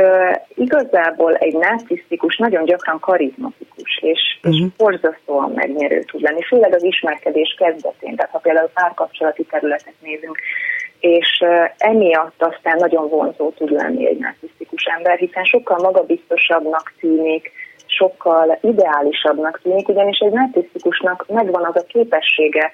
[0.54, 4.60] igazából egy narcisztikus nagyon gyakran karizmatikus, és, uh-huh.
[4.60, 10.38] és borzasztóan megnyerő tud lenni, főleg az ismerkedés kezdetén, tehát ha például párkapcsolati területet nézünk,
[11.00, 11.44] és
[11.78, 17.52] emiatt aztán nagyon vonzó tud lenni egy narcisztikus ember, hiszen sokkal magabiztosabbnak tűnik,
[17.86, 22.70] sokkal ideálisabbnak tűnik, ugyanis egy narcisztikusnak megvan az a képessége,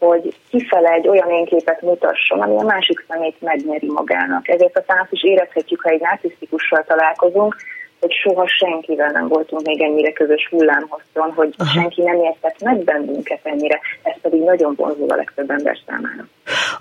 [0.00, 4.48] hogy kifele egy olyan énképet mutasson, ami a másik szemét megnyeri magának.
[4.48, 7.56] Ezért aztán azt is érezhetjük, ha egy narcisztikussal találkozunk,
[8.00, 11.70] hogy soha senkivel nem voltunk még ennyire közös hullámhosszon, hogy Aha.
[11.70, 16.28] senki nem értett meg bennünket ennyire, ez pedig nagyon vonzó a legtöbb ember számára.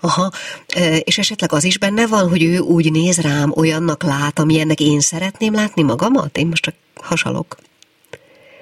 [0.02, 0.30] Aha,
[1.04, 5.00] és esetleg az is benne van, hogy ő úgy néz rám, olyannak lát, amilyennek én
[5.00, 6.38] szeretném látni magamat?
[6.38, 7.56] Én most csak hasalok.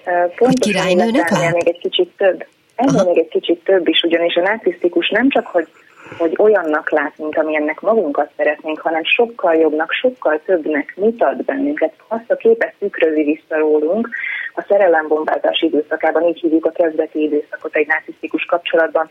[0.04, 1.54] Pontosan, hogy királynőnek lát?
[1.54, 2.46] még egy kicsit több.
[2.78, 5.68] Ennél még egy kicsit több is, ugyanis a narcisztikus nem csak, hogy
[6.18, 11.94] hogy olyannak lát, mint amilyennek magunkat szeretnénk, hanem sokkal jobbnak, sokkal többnek mutat bennünket.
[12.08, 14.10] Azt a képet tükrözi vissza rólunk,
[14.54, 19.10] a szerelembombázás időszakában, így hívjuk a kezdeti időszakot egy narcisztikus kapcsolatban,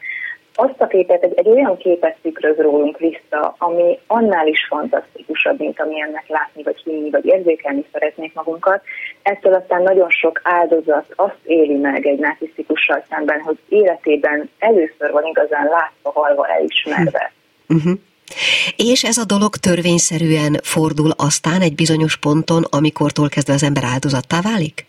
[0.56, 5.80] azt a képet, egy, egy olyan képet tükröz rólunk vissza, ami annál is fantasztikusabb, mint
[5.80, 8.82] amilyennek látni, vagy hinni, vagy érzékelni szeretnék magunkat.
[9.22, 15.24] Ettől aztán nagyon sok áldozat azt éli meg egy narcisztikussal szemben, hogy életében először van
[15.24, 17.32] igazán látva, halva, elismerve.
[17.68, 17.92] Uh-huh.
[18.76, 24.40] És ez a dolog törvényszerűen fordul aztán egy bizonyos ponton, amikortól kezdve az ember áldozattá
[24.40, 24.86] válik?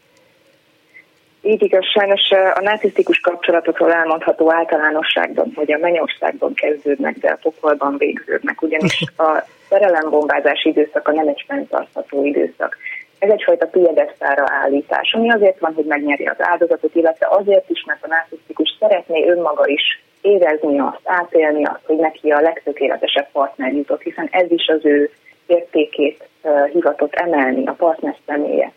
[1.48, 7.98] Így igaz, sajnos a narcisztikus kapcsolatokról elmondható általánosságban, hogy a mennyországban kezdődnek, de a pokolban
[7.98, 12.78] végződnek, ugyanis a szerelembombázás időszaka nem egy fenntartható időszak.
[13.20, 18.04] Ez egyfajta piedesztára állítás, ami azért van, hogy megnyeri az áldozatot, illetve azért is, mert
[18.04, 24.02] a narcisztikus szeretné önmaga is érezni azt, átélni azt, hogy neki a legtökéletesebb partner jutott,
[24.02, 25.12] hiszen ez is az ő
[25.46, 26.28] értékét
[26.74, 28.72] hivatott emelni, a partner személye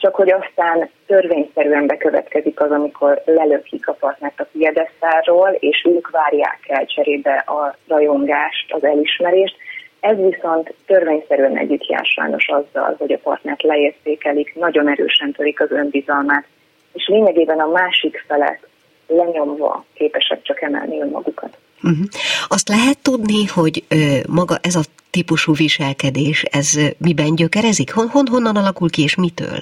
[0.00, 6.60] csak hogy aztán törvényszerűen bekövetkezik az, amikor lelökik a partnert a piedesztáról, és ők várják
[6.66, 9.56] el cserébe a rajongást, az elismerést.
[10.00, 15.70] Ez viszont törvényszerűen együtt jár sajnos azzal, hogy a partnert leértékelik, nagyon erősen törik az
[15.70, 16.44] önbizalmát,
[16.92, 18.68] és lényegében a másik felet
[19.06, 21.56] lenyomva képesek csak emelni önmagukat.
[21.82, 22.06] Uh-huh.
[22.48, 23.96] Azt lehet tudni, hogy ö,
[24.28, 27.92] maga ez a típusú viselkedés, ez miben gyökerezik?
[27.92, 29.58] Hon, hon, honnan alakul ki, és mitől?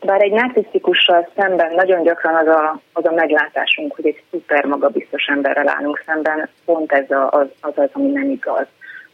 [0.00, 5.24] Bár egy narcisztikussal szemben nagyon gyakran az a, az a meglátásunk, hogy egy szuper magabiztos
[5.26, 8.66] emberrel állunk szemben, pont ez a, az, az, az, ami nem igaz.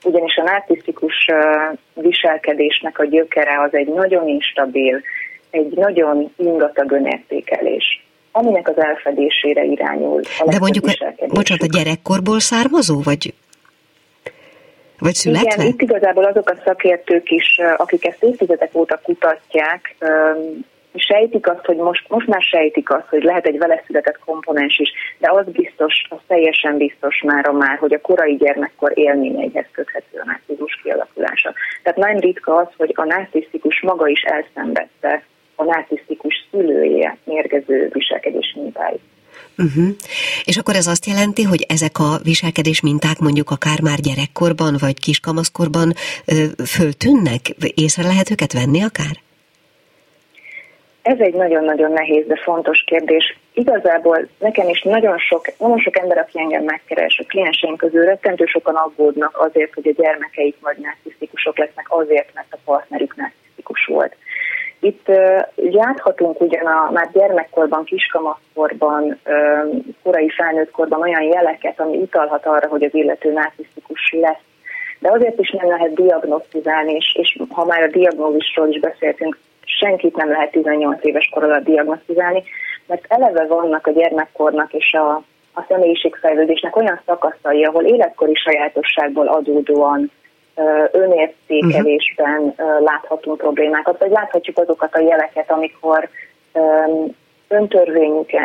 [0.04, 1.30] Ugyanis a narcisztikus
[1.94, 5.00] viselkedésnek a gyökere az egy nagyon instabil,
[5.50, 8.02] egy nagyon ingatag önértékelés
[8.36, 10.20] aminek az elfedésére irányul.
[10.38, 10.84] A De mondjuk,
[11.28, 13.34] bocsánat, a gyerekkorból származó, vagy
[14.98, 15.54] vagy születve?
[15.54, 19.96] Igen, itt igazából azok a szakértők is, akik ezt évtizedek óta kutatják,
[21.00, 24.90] sejtik azt, hogy most, most már sejtik azt, hogy lehet egy vele született komponens is,
[25.18, 30.24] de az biztos, az teljesen biztos már, már, hogy a korai gyermekkor élményeihez köthető a
[30.24, 31.52] narcizmus kialakulása.
[31.82, 35.22] Tehát nagyon ritka az, hogy a narcisztikus maga is elszenvedte
[35.54, 39.00] a narcisztikus szülője mérgező viselkedés mintáit.
[39.58, 39.88] Uh-huh.
[40.44, 44.98] És akkor ez azt jelenti, hogy ezek a viselkedés minták mondjuk akár már gyerekkorban vagy
[45.00, 45.92] kiskamaszkorban
[46.26, 47.40] ö, föltűnnek?
[47.74, 49.22] Észre lehet őket venni akár?
[51.04, 53.38] Ez egy nagyon-nagyon nehéz, de fontos kérdés.
[53.52, 58.44] Igazából nekem is nagyon sok, nagyon sok ember, aki engem megkeres, a klienseim közül rettentő
[58.44, 64.16] sokan aggódnak azért, hogy a gyermekeik majd narcisztikusok lesznek azért, mert a partnerük narcisztikus volt.
[64.80, 72.46] Itt uh, láthatunk ugyan a már gyermekkorban, kiskamaszkorban, uh, korai felnőttkorban olyan jeleket, ami utalhat
[72.46, 74.42] arra, hogy az illető narcisztikus lesz.
[74.98, 79.38] De azért is nem lehet diagnosztizálni, és, és ha már a diagnózisról is beszéltünk,
[79.84, 82.42] senkit nem lehet 18 éves kor alatt diagnosztizálni,
[82.86, 85.14] mert eleve vannak a gyermekkornak és a,
[85.54, 90.10] a személyiségfejlődésnek olyan szakaszai, ahol életkori sajátosságból adódóan
[90.90, 92.82] önértékelésben uh-huh.
[92.82, 96.08] láthatunk problémákat, vagy láthatjuk azokat a jeleket, amikor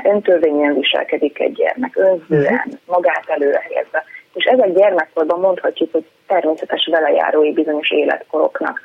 [0.03, 2.73] öntörvényen viselkedik egy gyermek, önzően, uh-huh.
[2.85, 4.03] magát előrehelyezve.
[4.33, 8.79] És ezek gyermekkorban mondhatjuk, hogy természetes velejárói bizonyos életkoroknak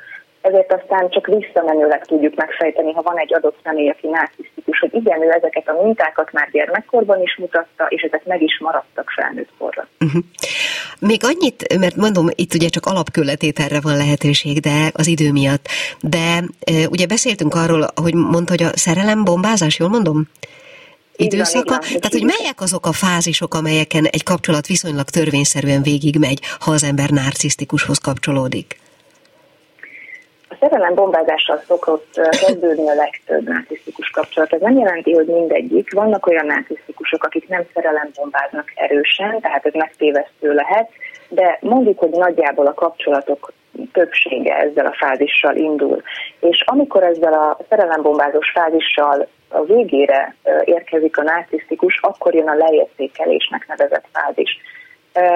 [0.45, 5.21] ezért aztán csak visszamenőleg tudjuk megfejteni, ha van egy adott személy, aki narcisztikus, hogy igen,
[5.21, 9.87] ő ezeket a mintákat már gyermekkorban is mutatta, és ezek meg is maradtak felnőtt korra.
[9.99, 10.23] Uh-huh.
[10.99, 15.67] Még annyit, mert mondom, itt ugye csak alapkületételre van lehetőség, de az idő miatt.
[16.01, 20.27] De e, ugye beszéltünk arról, hogy mondta, hogy a szerelem bombázás, jól mondom?
[21.17, 21.75] időszaka.
[21.75, 26.71] Igen, igen, Tehát, hogy melyek azok a fázisok, amelyeken egy kapcsolat viszonylag törvényszerűen végigmegy, ha
[26.71, 28.83] az ember narcisztikushoz kapcsolódik?
[30.55, 34.53] A szerelembombázással szokott kezdődni a legtöbb narcisztikus kapcsolat.
[34.53, 35.93] Ez nem jelenti, hogy mindegyik.
[35.93, 40.89] Vannak olyan narcisztikusok, akik nem szerelembombáznak erősen, tehát ez megtévesztő lehet,
[41.29, 43.53] de mondjuk, hogy nagyjából a kapcsolatok
[43.91, 46.01] többsége ezzel a fázissal indul.
[46.39, 53.67] És amikor ezzel a szerelembombázós fázissal a végére érkezik a narcisztikus, akkor jön a leértékelésnek
[53.67, 54.57] nevezett fázis.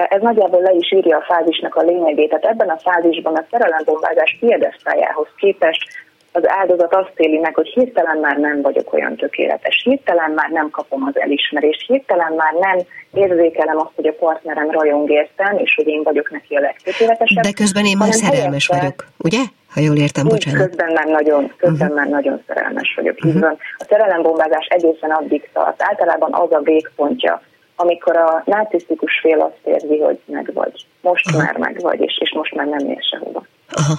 [0.08, 2.28] Ez nagyjából le is írja a fázisnak a lényegét.
[2.28, 5.84] Tehát ebben a fázisban a szerelembombázás piedesztájához képest
[6.32, 10.70] az áldozat azt éli meg, hogy hirtelen már nem vagyok olyan tökéletes, hirtelen már nem
[10.70, 12.78] kapom az elismerést, hirtelen már nem
[13.12, 17.42] érzékelem azt, hogy a partnerem rajong értem, és hogy én vagyok neki a legtökéletesebb.
[17.42, 19.42] De közben én már szerelmes helyette, vagyok, ugye?
[19.74, 20.66] Ha jól értem, bocsánat.
[20.66, 21.96] Közben már nagyon, közben uh-huh.
[21.96, 23.16] már nagyon szerelmes vagyok.
[23.24, 23.50] Uh-huh.
[23.78, 25.82] A szerelembombázás egészen addig tart.
[25.82, 27.42] Általában az a végpontja,
[27.80, 30.86] amikor a narcisztikus fél azt érzi, hogy meg vagy.
[31.00, 31.42] Most Aha.
[31.42, 33.46] már meg vagy, és, és most már nem ér sehova.
[33.68, 33.94] Aha.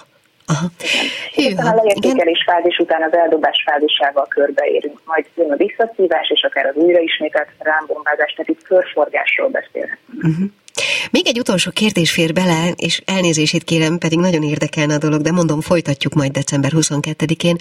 [0.45, 0.67] Aha.
[1.35, 1.65] Igen.
[1.65, 6.65] Hű, a leértékelés fázis után az eldobás fázisával körbeérünk, majd jön a visszaszívás, és akár
[6.65, 10.23] az újraismételt rámbombázás, tehát itt körforgásról beszélhetünk.
[10.23, 10.49] Uh-huh.
[11.11, 15.31] Még egy utolsó kérdés fér bele, és elnézését kérem, pedig nagyon érdekelne a dolog, de
[15.31, 17.55] mondom, folytatjuk majd december 22-én,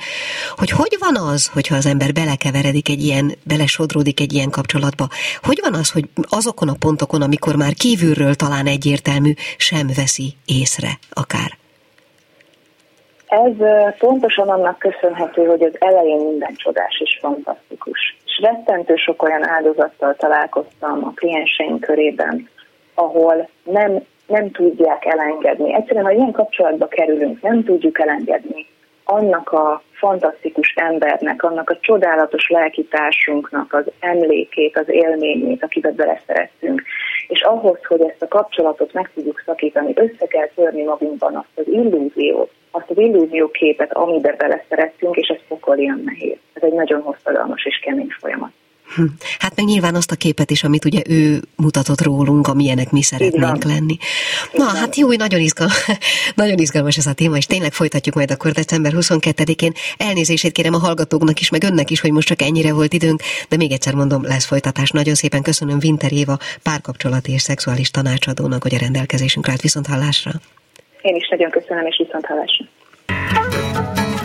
[0.56, 5.06] hogy hogy van az, hogyha az ember belekeveredik egy ilyen, belesodródik egy ilyen kapcsolatba,
[5.42, 10.98] hogy van az, hogy azokon a pontokon, amikor már kívülről talán egyértelmű, sem veszi észre
[11.10, 11.58] akár?
[13.26, 13.52] Ez
[13.98, 18.16] pontosan annak köszönhető, hogy az elején minden csodás és fantasztikus.
[18.24, 22.48] És rettentő sok olyan áldozattal találkoztam a klienseink körében,
[23.00, 25.74] ahol nem, nem tudják elengedni.
[25.74, 28.66] Egyszerűen, ha ilyen kapcsolatba kerülünk, nem tudjuk elengedni
[29.10, 36.82] annak a fantasztikus embernek, annak a csodálatos lelkitársunknak az emlékét, az élményét, akiben beleszerettünk.
[37.28, 41.66] És ahhoz, hogy ezt a kapcsolatot meg tudjuk szakítani, össze kell törni magunkban azt az
[41.66, 46.38] illúziót, azt az illúzióképet, amiben beleszerettünk, és ez pokolian nehéz.
[46.52, 48.50] Ez egy nagyon hosszadalmas és kemény folyamat.
[49.38, 53.64] Hát meg nyilván azt a képet is, amit ugye ő mutatott rólunk, amilyenek mi szeretnénk
[53.64, 53.96] lenni.
[54.52, 54.76] Na, Igen.
[54.76, 55.68] hát jó, nagyon, izgal,
[56.34, 59.72] nagyon izgalmas ez a téma, és tényleg folytatjuk majd akkor december 22-én.
[59.96, 63.56] Elnézését kérem a hallgatóknak is, meg önnek is, hogy most csak ennyire volt időnk, de
[63.56, 64.90] még egyszer mondom, lesz folytatás.
[64.90, 70.30] Nagyon szépen köszönöm Winter Éva párkapcsolati és szexuális tanácsadónak, hogy a rendelkezésünkre állt viszont hallásra.
[71.02, 72.64] Én is nagyon köszönöm, és viszont hallásra.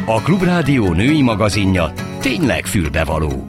[0.05, 3.47] A Klubrádió női magazinja tényleg fülbevaló.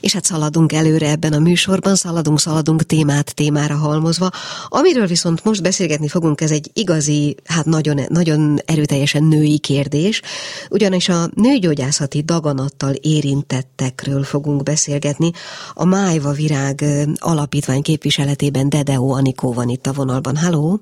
[0.00, 4.30] És hát szaladunk előre ebben a műsorban, szaladunk, szaladunk témát témára halmozva.
[4.68, 10.22] Amiről viszont most beszélgetni fogunk, ez egy igazi, hát nagyon, nagyon erőteljesen női kérdés,
[10.70, 15.30] ugyanis a nőgyógyászati daganattal érintettekről fogunk beszélgetni.
[15.72, 16.84] A Májva Virág
[17.16, 20.36] alapítvány képviseletében Dedeo Anikó van itt a vonalban.
[20.36, 20.80] Halló!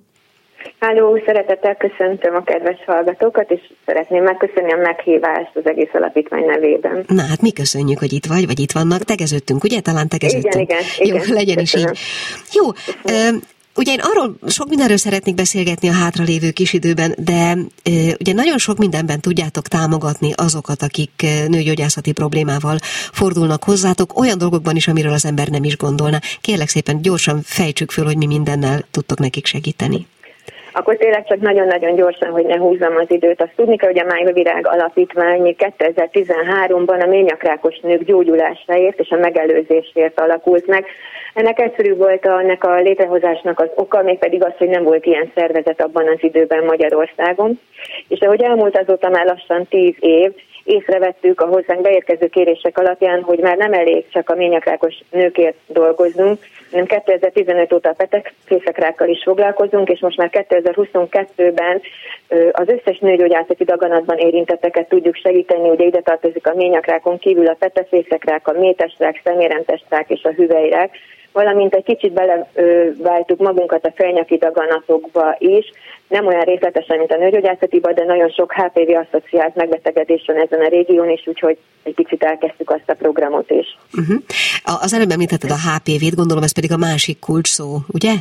[0.81, 7.05] Háló, szeretettel köszöntöm a kedves hallgatókat, és szeretném megköszönni a meghívást az egész alapítvány nevében.
[7.09, 9.03] Na hát mi köszönjük, hogy itt vagy, vagy itt vannak.
[9.03, 9.81] Tegeződtünk, ugye?
[9.81, 10.71] Talán tegeződtünk.
[10.71, 11.09] Igen, igen.
[11.09, 11.93] Jó, igen, legyen köszönöm.
[11.93, 12.55] is így.
[12.55, 12.65] Jó,
[13.77, 18.59] Ugye én arról sok mindenről szeretnék beszélgetni a hátralévő kis időben, de e, ugye nagyon
[18.59, 22.79] sok mindenben tudjátok támogatni azokat, akik nőgyógyászati problémával
[23.13, 26.19] fordulnak hozzátok, olyan dolgokban is, amiről az ember nem is gondolna.
[26.41, 30.07] Kérlek szépen gyorsan fejtsük föl, hogy mi mindennel tudtok nekik segíteni
[30.79, 33.43] akkor tényleg csak nagyon-nagyon gyorsan, hogy ne húzzam az időt.
[33.43, 39.17] Azt tudni kell, hogy a Májva Virág Alapítvány 2013-ban a ményakrákos nők gyógyulásáért és a
[39.17, 40.85] megelőzésért alakult meg.
[41.35, 45.33] Ennek egyszerű volt a, ennek a létrehozásnak az oka, mégpedig az, hogy nem volt ilyen
[45.35, 47.61] szervezet abban az időben Magyarországon.
[48.09, 50.33] És ahogy elmúlt azóta már lassan tíz év,
[50.67, 56.39] észrevettük a hozzánk beérkező kérések alapján, hogy már nem elég csak a ményakrákos nőkért dolgoznunk,
[56.71, 61.81] hanem 2015 óta a petekfészekrákkal is foglalkozunk, és most már 2022-ben
[62.53, 68.49] az összes nőgyógyászati daganatban érintetteket tudjuk segíteni, ugye ide tartozik a ményakrákon kívül a petefészekrák,
[68.49, 70.91] a métesrák, szemérentesrák és a hüvelyrák,
[71.37, 75.67] valamint egy kicsit beleváltuk magunkat a felnyaki daganatokba is,
[76.09, 80.69] nem olyan részletesen, mint a nőgyógyászatiban, de nagyon sok HPV asszociált megbetegedés van ezen a
[80.69, 83.79] régión is, úgyhogy egy kicsit elkezdtük azt a programot is.
[83.99, 84.17] Uh-huh.
[84.83, 88.13] Az előbb említetted a HPV-t, gondolom ez pedig a másik kulcs szó, ugye?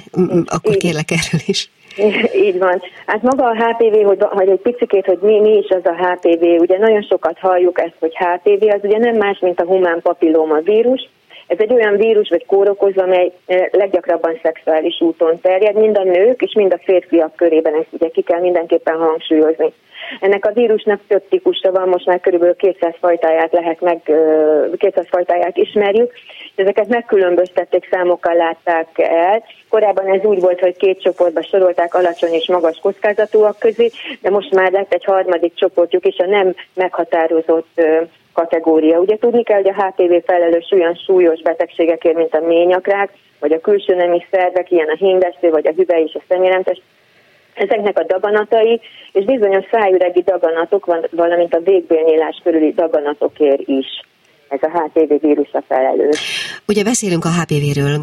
[0.46, 1.70] Akkor kérlek erről is.
[2.48, 2.82] Így van.
[3.06, 6.44] Hát maga a HPV, hogy, hogy egy picikét, hogy mi, mi is az a HPV,
[6.44, 10.60] ugye nagyon sokat halljuk ezt, hogy HPV, az ugye nem más, mint a humán papilloma
[10.60, 11.10] vírus,
[11.48, 13.32] Ez egy olyan vírus vagy kórokozó, amely
[13.72, 18.22] leggyakrabban szexuális úton terjed, mind a nők és mind a férfiak körében, ezt ugye ki
[18.22, 19.74] kell mindenképpen hangsúlyozni.
[20.20, 24.02] Ennek a vírusnak több típusa van, most már körülbelül 200 fajtáját lehet meg,
[24.78, 26.12] 200 fajtáját ismerjük.
[26.56, 29.44] Ezeket megkülönböztették, számokkal látták el.
[29.76, 34.52] Korábban ez úgy volt, hogy két csoportba sorolták alacsony és magas kockázatúak közé, de most
[34.52, 37.82] már lett egy harmadik csoportjuk is a nem meghatározott
[38.34, 39.00] kategória.
[39.00, 43.10] Ugye tudni kell, hogy a HPV felelős olyan súlyos betegségekért, mint a ményakrák,
[43.40, 46.82] vagy a külső nemi szervek, ilyen a hímdesztő, vagy a hüvely és a szeméremtes,
[47.54, 53.88] ezeknek a daganatai, és bizonyos szájüregi daganatok, valamint a végbélnyílás körüli daganatokért is
[54.50, 56.20] ez a HPV vírus a felelős.
[56.68, 58.02] Ugye beszélünk a HPV-ről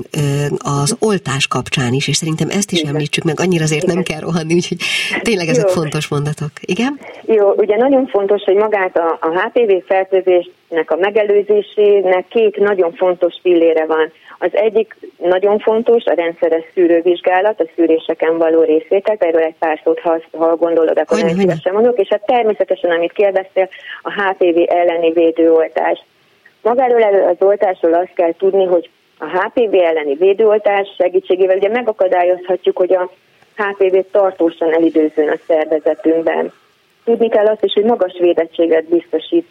[0.59, 2.93] az oltás kapcsán is, és szerintem ezt is Igen.
[2.93, 3.95] említsük meg, annyira azért Igen.
[3.95, 4.79] nem kell rohanni, úgyhogy
[5.23, 5.75] tényleg ezek Jó.
[5.75, 6.51] fontos mondatok.
[6.61, 6.99] Igen?
[7.23, 13.35] Jó, ugye nagyon fontos, hogy magát a, a HPV fertőzésnek a megelőzésének két nagyon fontos
[13.43, 14.13] pillére van.
[14.39, 20.01] Az egyik nagyon fontos, a rendszeres szűrővizsgálat, a szűréseken való részvétel, erről egy pár szót,
[20.01, 23.69] ha, ha gondolod, akkor nem szívesen mondok, és hát természetesen, amit kérdeztél,
[24.03, 26.05] a HPV elleni védőoltás.
[26.63, 32.77] Magáról elő az oltásról azt kell tudni, hogy a HPV elleni védőoltás segítségével ugye megakadályozhatjuk,
[32.77, 33.11] hogy a
[33.57, 36.53] HPV tartósan elidőzön a szervezetünkben.
[37.05, 39.47] Tudni kell azt is, hogy magas védettséget biztosít,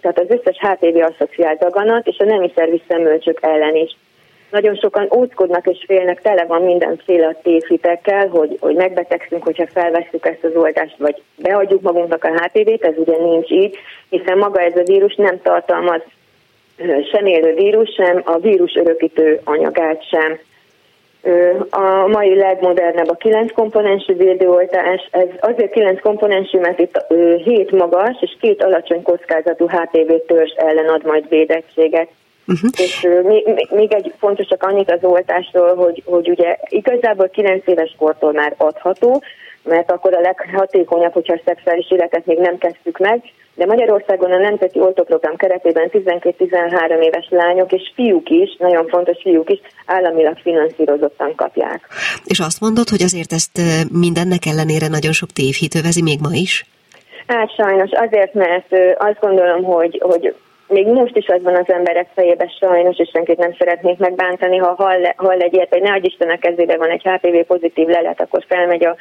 [0.00, 3.96] tehát az összes HPV asszociált daganat és a nemi szervi szemölcsök ellen is.
[4.50, 10.26] Nagyon sokan óckodnak és félnek, tele van mindenféle a tévhitekkel, hogy, hogy megbetegszünk, hogyha felveszünk
[10.26, 13.76] ezt az oltást, vagy beadjuk magunknak a HPV-t, ez ugye nincs így,
[14.08, 16.00] hiszen maga ez a vírus nem tartalmaz
[17.12, 20.38] sem élő vírus, sem a vírus örökítő anyagát sem.
[21.70, 25.08] A mai legmodernebb a 9 komponensű védőoltás.
[25.10, 27.04] Ez azért 9 komponensű, mert itt
[27.44, 32.08] 7 magas és két alacsony kockázatú HPV törzs ellen ad majd védettséget.
[32.46, 32.70] Uh-huh.
[32.76, 37.94] És még, még egy fontos csak annyit az oltásról, hogy, hogy ugye igazából 9 éves
[37.98, 39.22] kortól már adható,
[39.62, 43.22] mert akkor a leghatékonyabb, hogyha a szexuális életet még nem kezdtük meg,
[43.54, 49.50] de Magyarországon a Nemzeti Oltóprogram keretében 12-13 éves lányok és fiúk is, nagyon fontos fiúk
[49.50, 51.86] is, államilag finanszírozottan kapják.
[52.24, 53.60] És azt mondod, hogy azért ezt
[53.92, 56.64] mindennek ellenére nagyon sok tévhit övezi még ma is?
[57.26, 60.34] Hát sajnos azért, mert azt gondolom, hogy, hogy
[60.70, 64.74] még most is az van az emberek fejében sajnos, és senkit nem szeretnék megbántani, ha
[64.74, 68.44] hall, hall egy ilyet, hogy ne Isten a kezébe van egy HPV pozitív lelet, akkor
[68.48, 68.96] felmegy a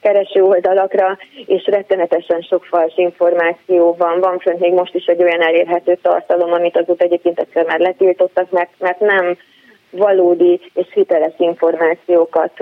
[0.00, 4.20] kereső oldalakra, és rettenetesen sok fals információ van.
[4.20, 8.50] Van fönt még most is egy olyan elérhető tartalom, amit azóta egyébként egyszer már letiltottak,
[8.50, 9.36] mert, mert nem
[9.90, 12.52] valódi és hiteles információkat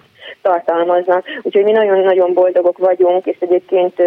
[0.42, 1.24] tartalmaznak.
[1.42, 4.02] Úgyhogy mi nagyon-nagyon boldogok vagyunk, és egyébként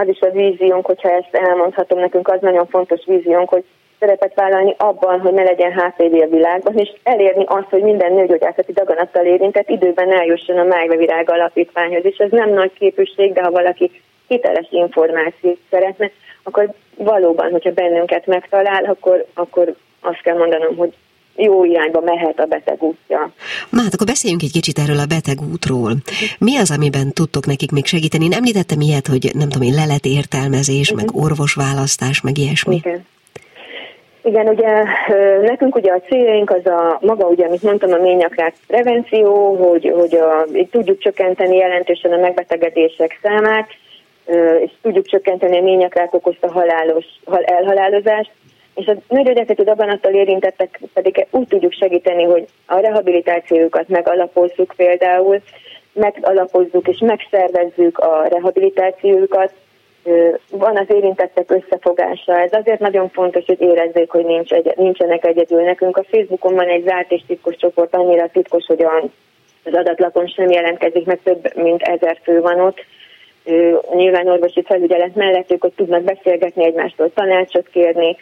[0.00, 3.64] az is a víziónk, hogyha ezt elmondhatom nekünk, az nagyon fontos víziónk, hogy
[3.98, 8.72] szerepet vállalni abban, hogy ne legyen HPV a világban, és elérni azt, hogy minden nőgyógyászati
[8.72, 12.04] daganattal érintett időben eljusson a Májva Virág Alapítványhoz.
[12.04, 13.90] És ez nem nagy képűség, de ha valaki
[14.28, 16.10] hiteles információt szeretne,
[16.42, 20.94] akkor valóban, hogyha bennünket megtalál, akkor, akkor azt kell mondanom, hogy
[21.38, 23.30] jó irányba mehet a beteg útja.
[23.72, 25.92] Hát akkor beszéljünk egy kicsit erről a beteg útról.
[26.38, 28.24] Mi az, amiben tudtok nekik még segíteni?
[28.24, 31.06] Én említettem ilyet, hogy nem tudom én, lelet értelmezés, uh-huh.
[31.06, 32.74] meg orvosválasztás, meg ilyesmi.
[32.74, 33.06] Igen.
[34.22, 34.84] Igen, ugye
[35.42, 40.14] nekünk ugye a céljaink az a maga, ugye, amit mondtam, a ményakrák prevenció, hogy, hogy
[40.14, 43.68] a, tudjuk csökkenteni jelentősen a megbetegedések számát,
[44.64, 47.04] és tudjuk csökkenteni a ményakrák okozta halálos,
[47.44, 48.30] elhalálozást,
[48.78, 55.40] és a nőgyógyászati daganattal érintettek pedig úgy tudjuk segíteni, hogy a rehabilitációjukat megalapozzuk például,
[55.92, 59.52] megalapozzuk és megszervezzük a rehabilitációjukat,
[60.50, 62.40] van az érintettek összefogása.
[62.40, 65.62] Ez azért nagyon fontos, hogy érezzék, hogy nincs egy, nincsenek egyedül.
[65.62, 68.82] Nekünk a Facebookon van egy zárt és titkos csoport, annyira titkos, hogy
[69.64, 72.84] az adatlapon sem jelentkezik, meg több mint ezer fő van ott.
[73.94, 78.16] Nyilván orvosi felügyelet mellett ők ott tudnak beszélgetni egymástól, tanácsot kérni,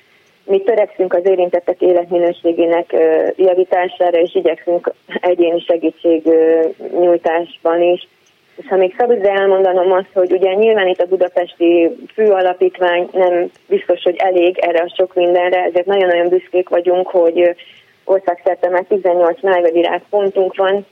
[0.46, 2.96] mi törekszünk az érintettek életminőségének
[3.36, 6.22] javítására, és igyekszünk egyéni segítség
[7.00, 8.08] nyújtásban is.
[8.56, 14.02] És ha még szabad elmondanom azt, hogy ugye nyilván itt a budapesti főalapítvány nem biztos,
[14.02, 17.54] hogy elég erre a sok mindenre, ezért nagyon-nagyon büszkék vagyunk, hogy
[18.04, 20.86] országszerte már 18 májvavirág pontunk van,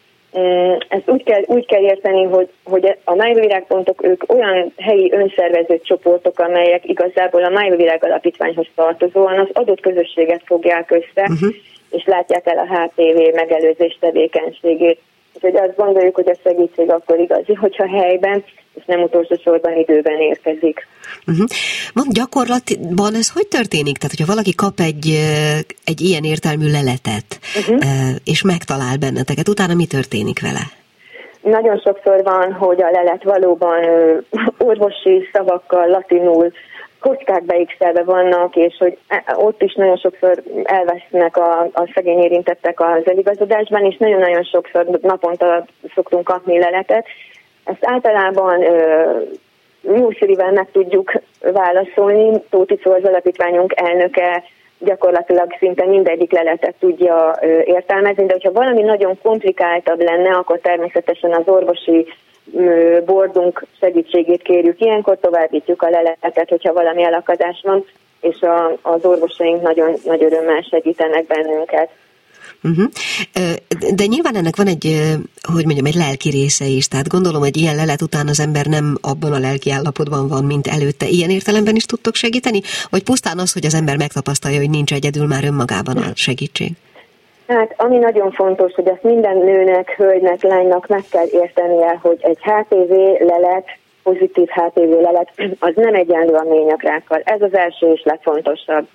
[0.88, 6.38] ezt úgy kell, úgy kell érteni, hogy, hogy a májvirágpontok ők olyan helyi önszervező csoportok,
[6.38, 11.54] amelyek igazából a májvirág alapítványhoz tartozóan az adott közösséget fogják össze, uh-huh.
[11.90, 15.00] és látják el a HPV megelőzés tevékenységét.
[15.34, 20.20] Úgyhogy azt gondoljuk, hogy a segítség akkor igazi, hogyha helyben, és nem utolsó sorban időben
[20.20, 20.86] érkezik.
[21.26, 21.46] Uh-huh.
[21.94, 23.96] Mond, gyakorlatban ez hogy történik?
[23.98, 25.06] Tehát, hogyha valaki kap egy,
[25.84, 27.80] egy ilyen értelmű leletet, uh-huh.
[28.24, 30.64] és megtalál benneteket, utána mi történik vele?
[31.42, 33.80] Nagyon sokszor van, hogy a lelet valóban
[34.58, 36.52] orvosi szavakkal, latinul,
[37.04, 42.80] kockák beigszelve vannak, és hogy e, ott is nagyon sokszor elvesznek a, a szegény érintettek
[42.80, 47.06] az eligazodásban, és nagyon-nagyon sokszor naponta szoktunk kapni leletet.
[47.64, 48.64] Ezt általában
[49.82, 51.12] Nyúlszirivel meg tudjuk
[51.52, 52.42] válaszolni.
[52.50, 54.42] Tóti az alapítványunk elnöke
[54.78, 61.42] gyakorlatilag szinte mindegyik leletet tudja értelmezni, de hogyha valami nagyon komplikáltabb lenne, akkor természetesen az
[61.46, 62.06] orvosi
[63.04, 64.80] bordunk segítségét kérjük.
[64.80, 67.84] Ilyenkor továbbítjuk a leletet, hogyha valami elakadás van,
[68.20, 71.90] és a, az orvosaink nagyon nagy örömmel segítenek bennünket.
[72.62, 72.90] Uh-huh.
[73.94, 75.00] De nyilván ennek van egy,
[75.52, 76.88] hogy mondjam, egy lelki része is.
[76.88, 80.66] Tehát gondolom, hogy ilyen lelet után az ember nem abban a lelki állapotban van, mint
[80.66, 81.06] előtte.
[81.08, 82.60] Ilyen értelemben is tudtok segíteni?
[82.90, 86.72] Vagy pusztán az, hogy az ember megtapasztalja, hogy nincs egyedül már önmagában a segítség?
[87.46, 92.38] Hát ami nagyon fontos, hogy azt minden nőnek, hölgynek, lánynak meg kell értenie, hogy egy
[92.42, 93.66] HPV lelet,
[94.04, 97.20] pozitív HPV lelet, az nem egyenlő a ményakrákkal.
[97.24, 98.86] Ez az első és legfontosabb.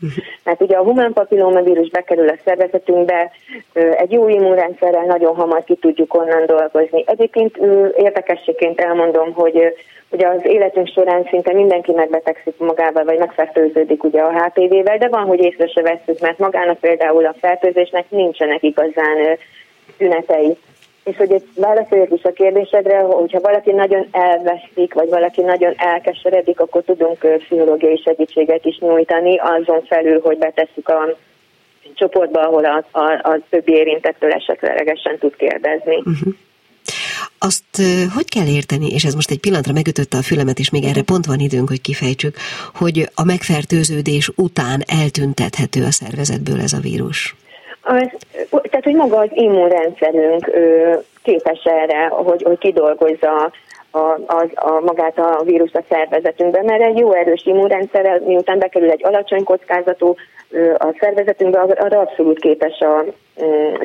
[0.43, 3.31] Mert ugye a humán papillomavírus bekerül a szervezetünkbe,
[3.73, 7.03] egy jó immunrendszerrel nagyon hamar ki tudjuk onnan dolgozni.
[7.07, 7.57] Egyébként
[7.95, 9.73] érdekességként elmondom, hogy
[10.11, 15.25] Ugye az életünk során szinte mindenki megbetegszik magával, vagy megfertőződik ugye a HPV-vel, de van,
[15.25, 19.37] hogy észre se veszük, mert magának például a fertőzésnek nincsenek igazán
[19.97, 20.57] tünetei.
[21.09, 26.59] És hogy egy válaszoljak is a kérdésedre, hogyha valaki nagyon elveszik, vagy valaki nagyon elkeseredik,
[26.59, 31.15] akkor tudunk pszichológiai segítséget is nyújtani, azon felül, hogy betesszük a
[31.93, 35.95] csoportba, ahol a, a, a többi érintettől esetlegesen tud kérdezni.
[35.95, 36.33] Uh-huh.
[37.37, 37.81] Azt
[38.15, 41.25] hogy kell érteni, és ez most egy pillanatra megütötte a fülemet, és még erre pont
[41.25, 42.35] van időnk, hogy kifejtsük,
[42.73, 47.35] hogy a megfertőződés után eltüntethető a szervezetből ez a vírus?
[47.81, 48.07] Az,
[48.49, 50.51] tehát, hogy maga az immunrendszerünk
[51.23, 53.51] képes erre, hogy, hogy kidolgozza
[53.91, 58.89] a, a, a, magát a vírus a szervezetünkbe, mert egy jó erős immunrendszerrel, miután bekerül
[58.89, 60.15] egy alacsony kockázatú
[60.77, 63.05] a szervezetünkbe, arra abszolút képes a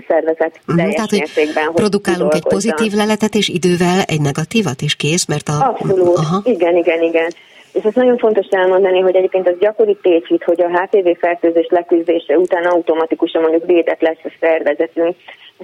[0.08, 1.64] szervezet uh-huh, teljes Tehát, mértékben.
[1.64, 5.68] Hogy produkálunk egy pozitív leletet, és idővel egy negatívat is kész, mert a...
[5.68, 6.40] Abszolút, Aha.
[6.44, 7.30] igen, igen, igen.
[7.74, 12.38] És ez nagyon fontos elmondani, hogy egyébként az gyakori tévhit, hogy a HPV fertőzés leküzdése
[12.38, 15.16] után automatikusan mondjuk védett lesz a szervezetünk.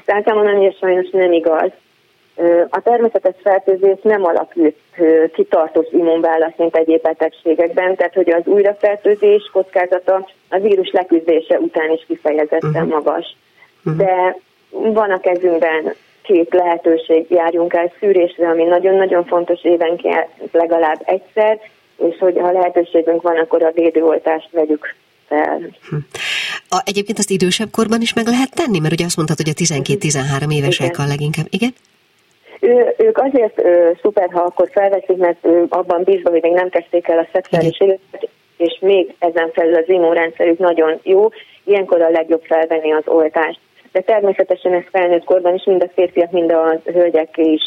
[0.05, 1.71] Ezt mondani, hogy sajnos nem igaz.
[2.71, 4.77] A természetes fertőzés nem alapít
[5.33, 12.05] kitartós immunválasz, mint egyéb betegségekben, tehát hogy az újrafertőzés kockázata a vírus leküzdése után is
[12.07, 12.89] kifejezetten uh-huh.
[12.89, 13.37] magas.
[13.85, 13.97] Uh-huh.
[13.97, 14.37] De
[14.71, 21.59] van a kezünkben két lehetőség, járjunk el szűrésre, ami nagyon-nagyon fontos évenként legalább egyszer,
[22.09, 24.95] és hogy ha lehetőségünk van, akkor a védőoltást vegyük
[25.29, 25.59] fel.
[25.89, 25.97] Hm.
[26.69, 29.61] A, egyébként azt idősebb korban is meg lehet tenni, mert ugye azt mondtad, hogy a
[29.63, 31.47] 12-13 évesek a leginkább.
[31.51, 31.75] Igen?
[32.61, 36.69] Ő, ők azért ö, szuper, ha akkor felveszik, mert ő, abban bízva, hogy még nem
[36.69, 41.29] kezdték el a szexuális életet, és még ezen felül az immunrendszerük nagyon jó,
[41.65, 43.61] ilyenkor a legjobb felvenni az oltást
[43.93, 47.63] de természetesen ez felnőtt korban is mind a férfiak, mind a hölgyek is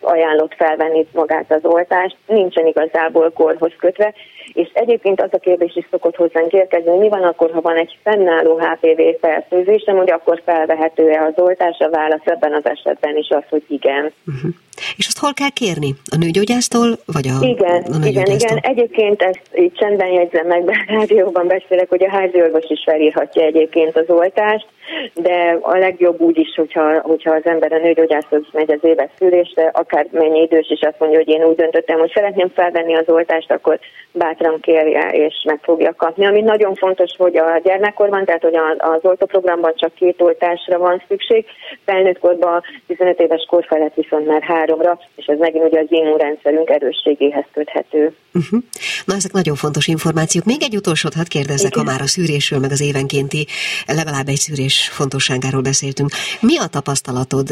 [0.00, 4.14] ajánlott felvenni magát az oltást, nincsen igazából korhoz kötve,
[4.52, 7.76] és egyébként az a kérdés is szokott hozzánk érkezni, hogy mi van akkor, ha van
[7.76, 13.28] egy fennálló HPV fertőzésem, hogy akkor felvehető-e az oltás, a válasz ebben az esetben is
[13.28, 14.12] az, hogy igen.
[14.26, 14.50] Uh-huh.
[14.96, 15.94] És azt hol kell kérni?
[16.10, 18.58] A nőgyógyásztól, vagy a Igen, a igen, igen.
[18.58, 23.42] Egyébként ezt így csendben jegyzem meg, de rádióban beszélek, hogy a házi orvos is felírhatja
[23.42, 24.66] egyébként az oltást,
[25.14, 29.70] de a legjobb úgy is, hogyha, hogyha az ember a nőgyógyászhoz megy az éves szülésre,
[29.72, 33.50] akár mennyi idős is azt mondja, hogy én úgy döntöttem, hogy szeretném felvenni az oltást,
[33.50, 33.78] akkor
[34.12, 36.26] bátran kérje és meg fogja kapni.
[36.26, 41.46] Ami nagyon fontos, hogy a gyermekkorban, tehát hogy az oltóprogramban csak két oltásra van szükség,
[41.84, 47.44] felnőttkorban 15 éves kor felett viszont már háromra, és ez megint ugye az immunrendszerünk erősségéhez
[47.52, 48.14] köthető.
[48.34, 48.60] Uh-huh.
[49.04, 50.44] Na, ezek nagyon fontos információk.
[50.44, 51.84] Még egy utolsót hadd kérdezzek, Igen.
[51.84, 53.46] ha már a szűrésről, meg az évenkénti
[53.86, 56.10] legalább egy szűrés fontosságáról beszéltünk.
[56.40, 57.48] Mi a tapasztalatod,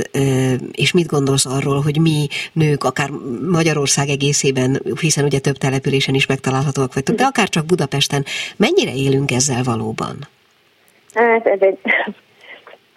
[0.73, 3.11] és mit gondolsz arról, hogy mi nők, akár
[3.51, 8.25] Magyarország egészében, hiszen ugye több településen is megtalálhatóak vagytok, de akár csak Budapesten,
[8.57, 10.17] mennyire élünk ezzel valóban?
[11.15, 11.79] Hát ez egy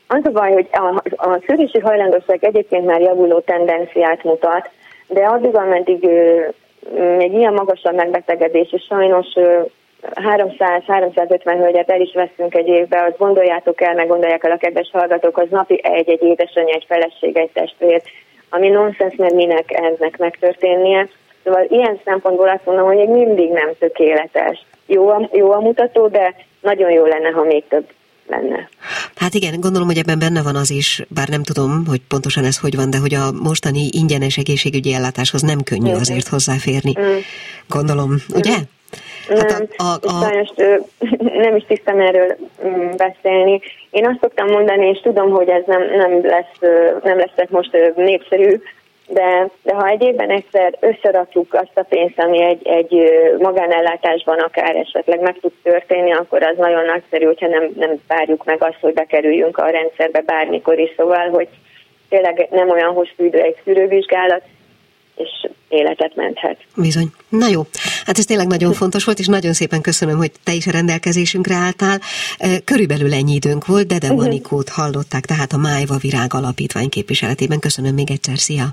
[0.08, 4.70] az a baj, hogy a, a szűrési hajlandóság egyébként már javuló tendenciát mutat,
[5.08, 6.10] de addig, ameddig
[7.18, 9.28] egy ilyen magas a megbetegedés, és sajnos
[10.02, 14.90] 300-350 hölgyet el is veszünk egy évbe, azt gondoljátok el, meg gondolják el a kedves
[14.92, 18.02] hallgatók, az napi egy-egy édesanyja, egy feleség, egy testvér,
[18.50, 21.08] ami nonsens, mert minek ennek megtörténnie.
[21.44, 24.66] Szóval ilyen szempontból azt mondom, hogy még mindig nem tökéletes.
[24.86, 27.86] Jó a, jó a mutató, de nagyon jó lenne, ha még több
[28.28, 28.70] lenne.
[29.16, 32.58] Hát igen, gondolom, hogy ebben benne van az is, bár nem tudom, hogy pontosan ez
[32.58, 36.00] hogy van, de hogy a mostani ingyenes egészségügyi ellátáshoz nem könnyű mm.
[36.00, 36.94] azért hozzáférni.
[37.00, 37.18] Mm.
[37.68, 38.58] Gondolom, ugye?
[38.58, 39.38] Mm.
[39.38, 40.22] Hát nem, a, a, a...
[40.22, 40.50] sajnos
[41.46, 43.62] nem is tisztem erről mm, beszélni.
[43.90, 46.72] Én azt szoktam mondani, és tudom, hogy ez nem, nem lesz,
[47.04, 48.62] nem lesz most népszerű,
[49.08, 54.76] de, de ha egy évben egyszer összerakjuk azt a pénzt, ami egy, egy magánellátásban akár
[54.76, 58.94] esetleg meg tud történni, akkor az nagyon nagyszerű, hogyha nem, nem várjuk meg azt, hogy
[58.94, 60.94] bekerüljünk a rendszerbe bármikor is.
[60.98, 61.48] Szóval, hogy
[62.10, 64.42] tényleg nem olyan hosszú idő egy szűrővizsgálat,
[65.16, 66.58] és életet menthet.
[66.76, 67.08] Bizony.
[67.30, 67.62] Na jó,
[68.06, 71.56] hát ez tényleg nagyon fontos volt, és nagyon szépen köszönöm, hogy te is a rendelkezésünkre
[71.56, 72.00] álltál.
[72.66, 74.36] Körülbelül ennyi időnk volt, de de mhm.
[74.72, 77.60] Hallották, tehát a Májva Virág Alapítvány képviseletében.
[77.60, 78.66] Köszönöm még egyszer, szia!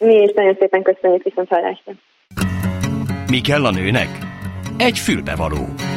[0.00, 1.92] Mi is nagyon szépen köszönjük, viszont hallásra.
[3.30, 4.08] Mi kell a nőnek?
[4.78, 5.89] Egy fülbevaló.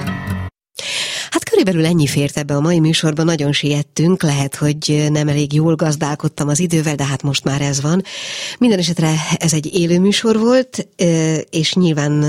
[1.54, 6.48] Körülbelül ennyi fért ebbe a mai műsorban, nagyon siettünk, lehet, hogy nem elég jól gazdálkodtam
[6.48, 8.04] az idővel, de hát most már ez van.
[8.60, 10.88] Minden esetre ez egy élő műsor volt,
[11.50, 12.26] és nyilván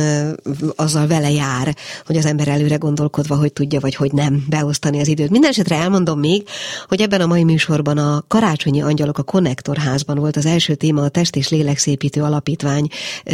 [0.76, 5.08] azzal vele jár, hogy az ember előre gondolkodva, hogy tudja, vagy hogy nem beosztani az
[5.08, 5.30] időt.
[5.30, 6.48] Minden esetre elmondom még,
[6.88, 11.08] hogy ebben a mai műsorban a Karácsonyi Angyalok a Konnektorházban volt az első téma, a
[11.08, 12.88] Test és Lélekszépítő Alapítvány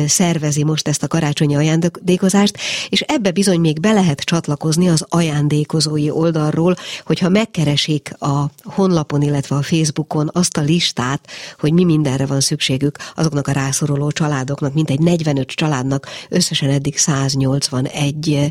[0.07, 5.79] szervezi most ezt a karácsonyi ajándékozást, és ebbe bizony még be lehet csatlakozni az ajándékozást
[5.81, 11.27] vállalkozói oldalról, hogyha megkeresik a honlapon, illetve a Facebookon azt a listát,
[11.59, 16.99] hogy mi mindenre van szükségük azoknak a rászoruló családoknak, mint egy 45 családnak összesen eddig
[16.99, 18.51] 181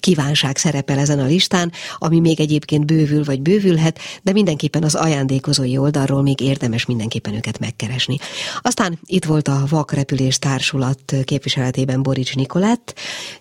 [0.00, 5.78] kívánság szerepel ezen a listán, ami még egyébként bővül vagy bővülhet, de mindenképpen az ajándékozói
[5.78, 8.18] oldalról még érdemes mindenképpen őket megkeresni.
[8.62, 12.94] Aztán itt volt a Vak Repülés Társulat képviseletében Borics Nikolett.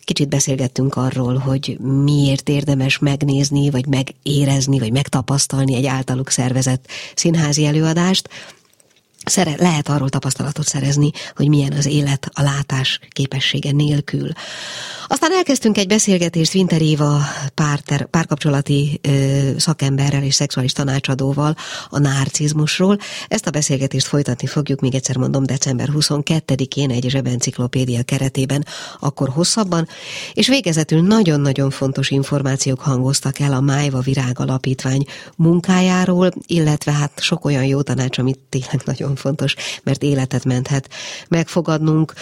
[0.04, 7.66] Kicsit beszélgettünk arról, hogy miért érdemes megnézni, vagy megérezni, vagy megtapasztalni egy általuk szervezett színházi
[7.66, 8.30] előadást,
[9.26, 14.30] szere, lehet arról tapasztalatot szerezni, hogy milyen az élet a látás képessége nélkül.
[15.12, 17.22] Aztán elkezdtünk egy beszélgetést Winter Éva
[17.54, 21.56] pár, párkapcsolati ö, szakemberrel és szexuális tanácsadóval
[21.90, 22.98] a narcizmusról.
[23.28, 28.66] Ezt a beszélgetést folytatni fogjuk, még egyszer mondom, december 22-én egy zsebenciklopédia keretében,
[29.00, 29.88] akkor hosszabban,
[30.34, 35.06] és végezetül nagyon-nagyon fontos információk hangoztak el a Májva Virág Alapítvány
[35.36, 40.90] munkájáról, illetve hát sok olyan jó tanács, amit tényleg nagyon fontos, mert életet menthet.
[41.28, 42.14] Megfogadnunk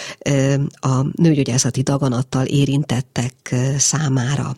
[0.80, 4.56] a nőgyógyászati daganattal érintett érintettek számára.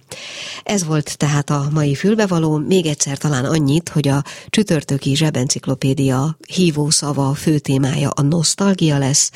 [0.62, 2.56] Ez volt tehát a mai fülbevaló.
[2.56, 9.30] Még egyszer talán annyit, hogy a csütörtöki zsebenciklopédia hívószava, fő témája a nosztalgia lesz,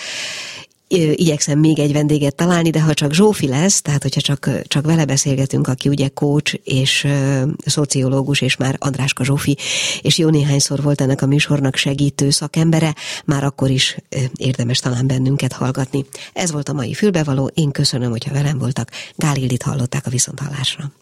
[0.89, 5.05] igyekszem még egy vendéget találni, de ha csak Zsófi lesz, tehát hogyha csak, csak vele
[5.05, 9.57] beszélgetünk, aki ugye coach és uh, szociológus, és már Andráska Zsófi,
[10.01, 15.07] és jó néhányszor volt ennek a műsornak segítő szakembere, már akkor is uh, érdemes talán
[15.07, 16.05] bennünket hallgatni.
[16.33, 18.91] Ez volt a mai fülbevaló, én köszönöm, hogyha velem voltak.
[19.17, 20.93] Gál hallották a viszonthallásra.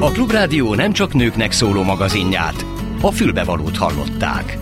[0.00, 2.66] A Klubrádió nem csak nőknek szóló magazinját,
[3.00, 4.58] a fülbevalót hallották.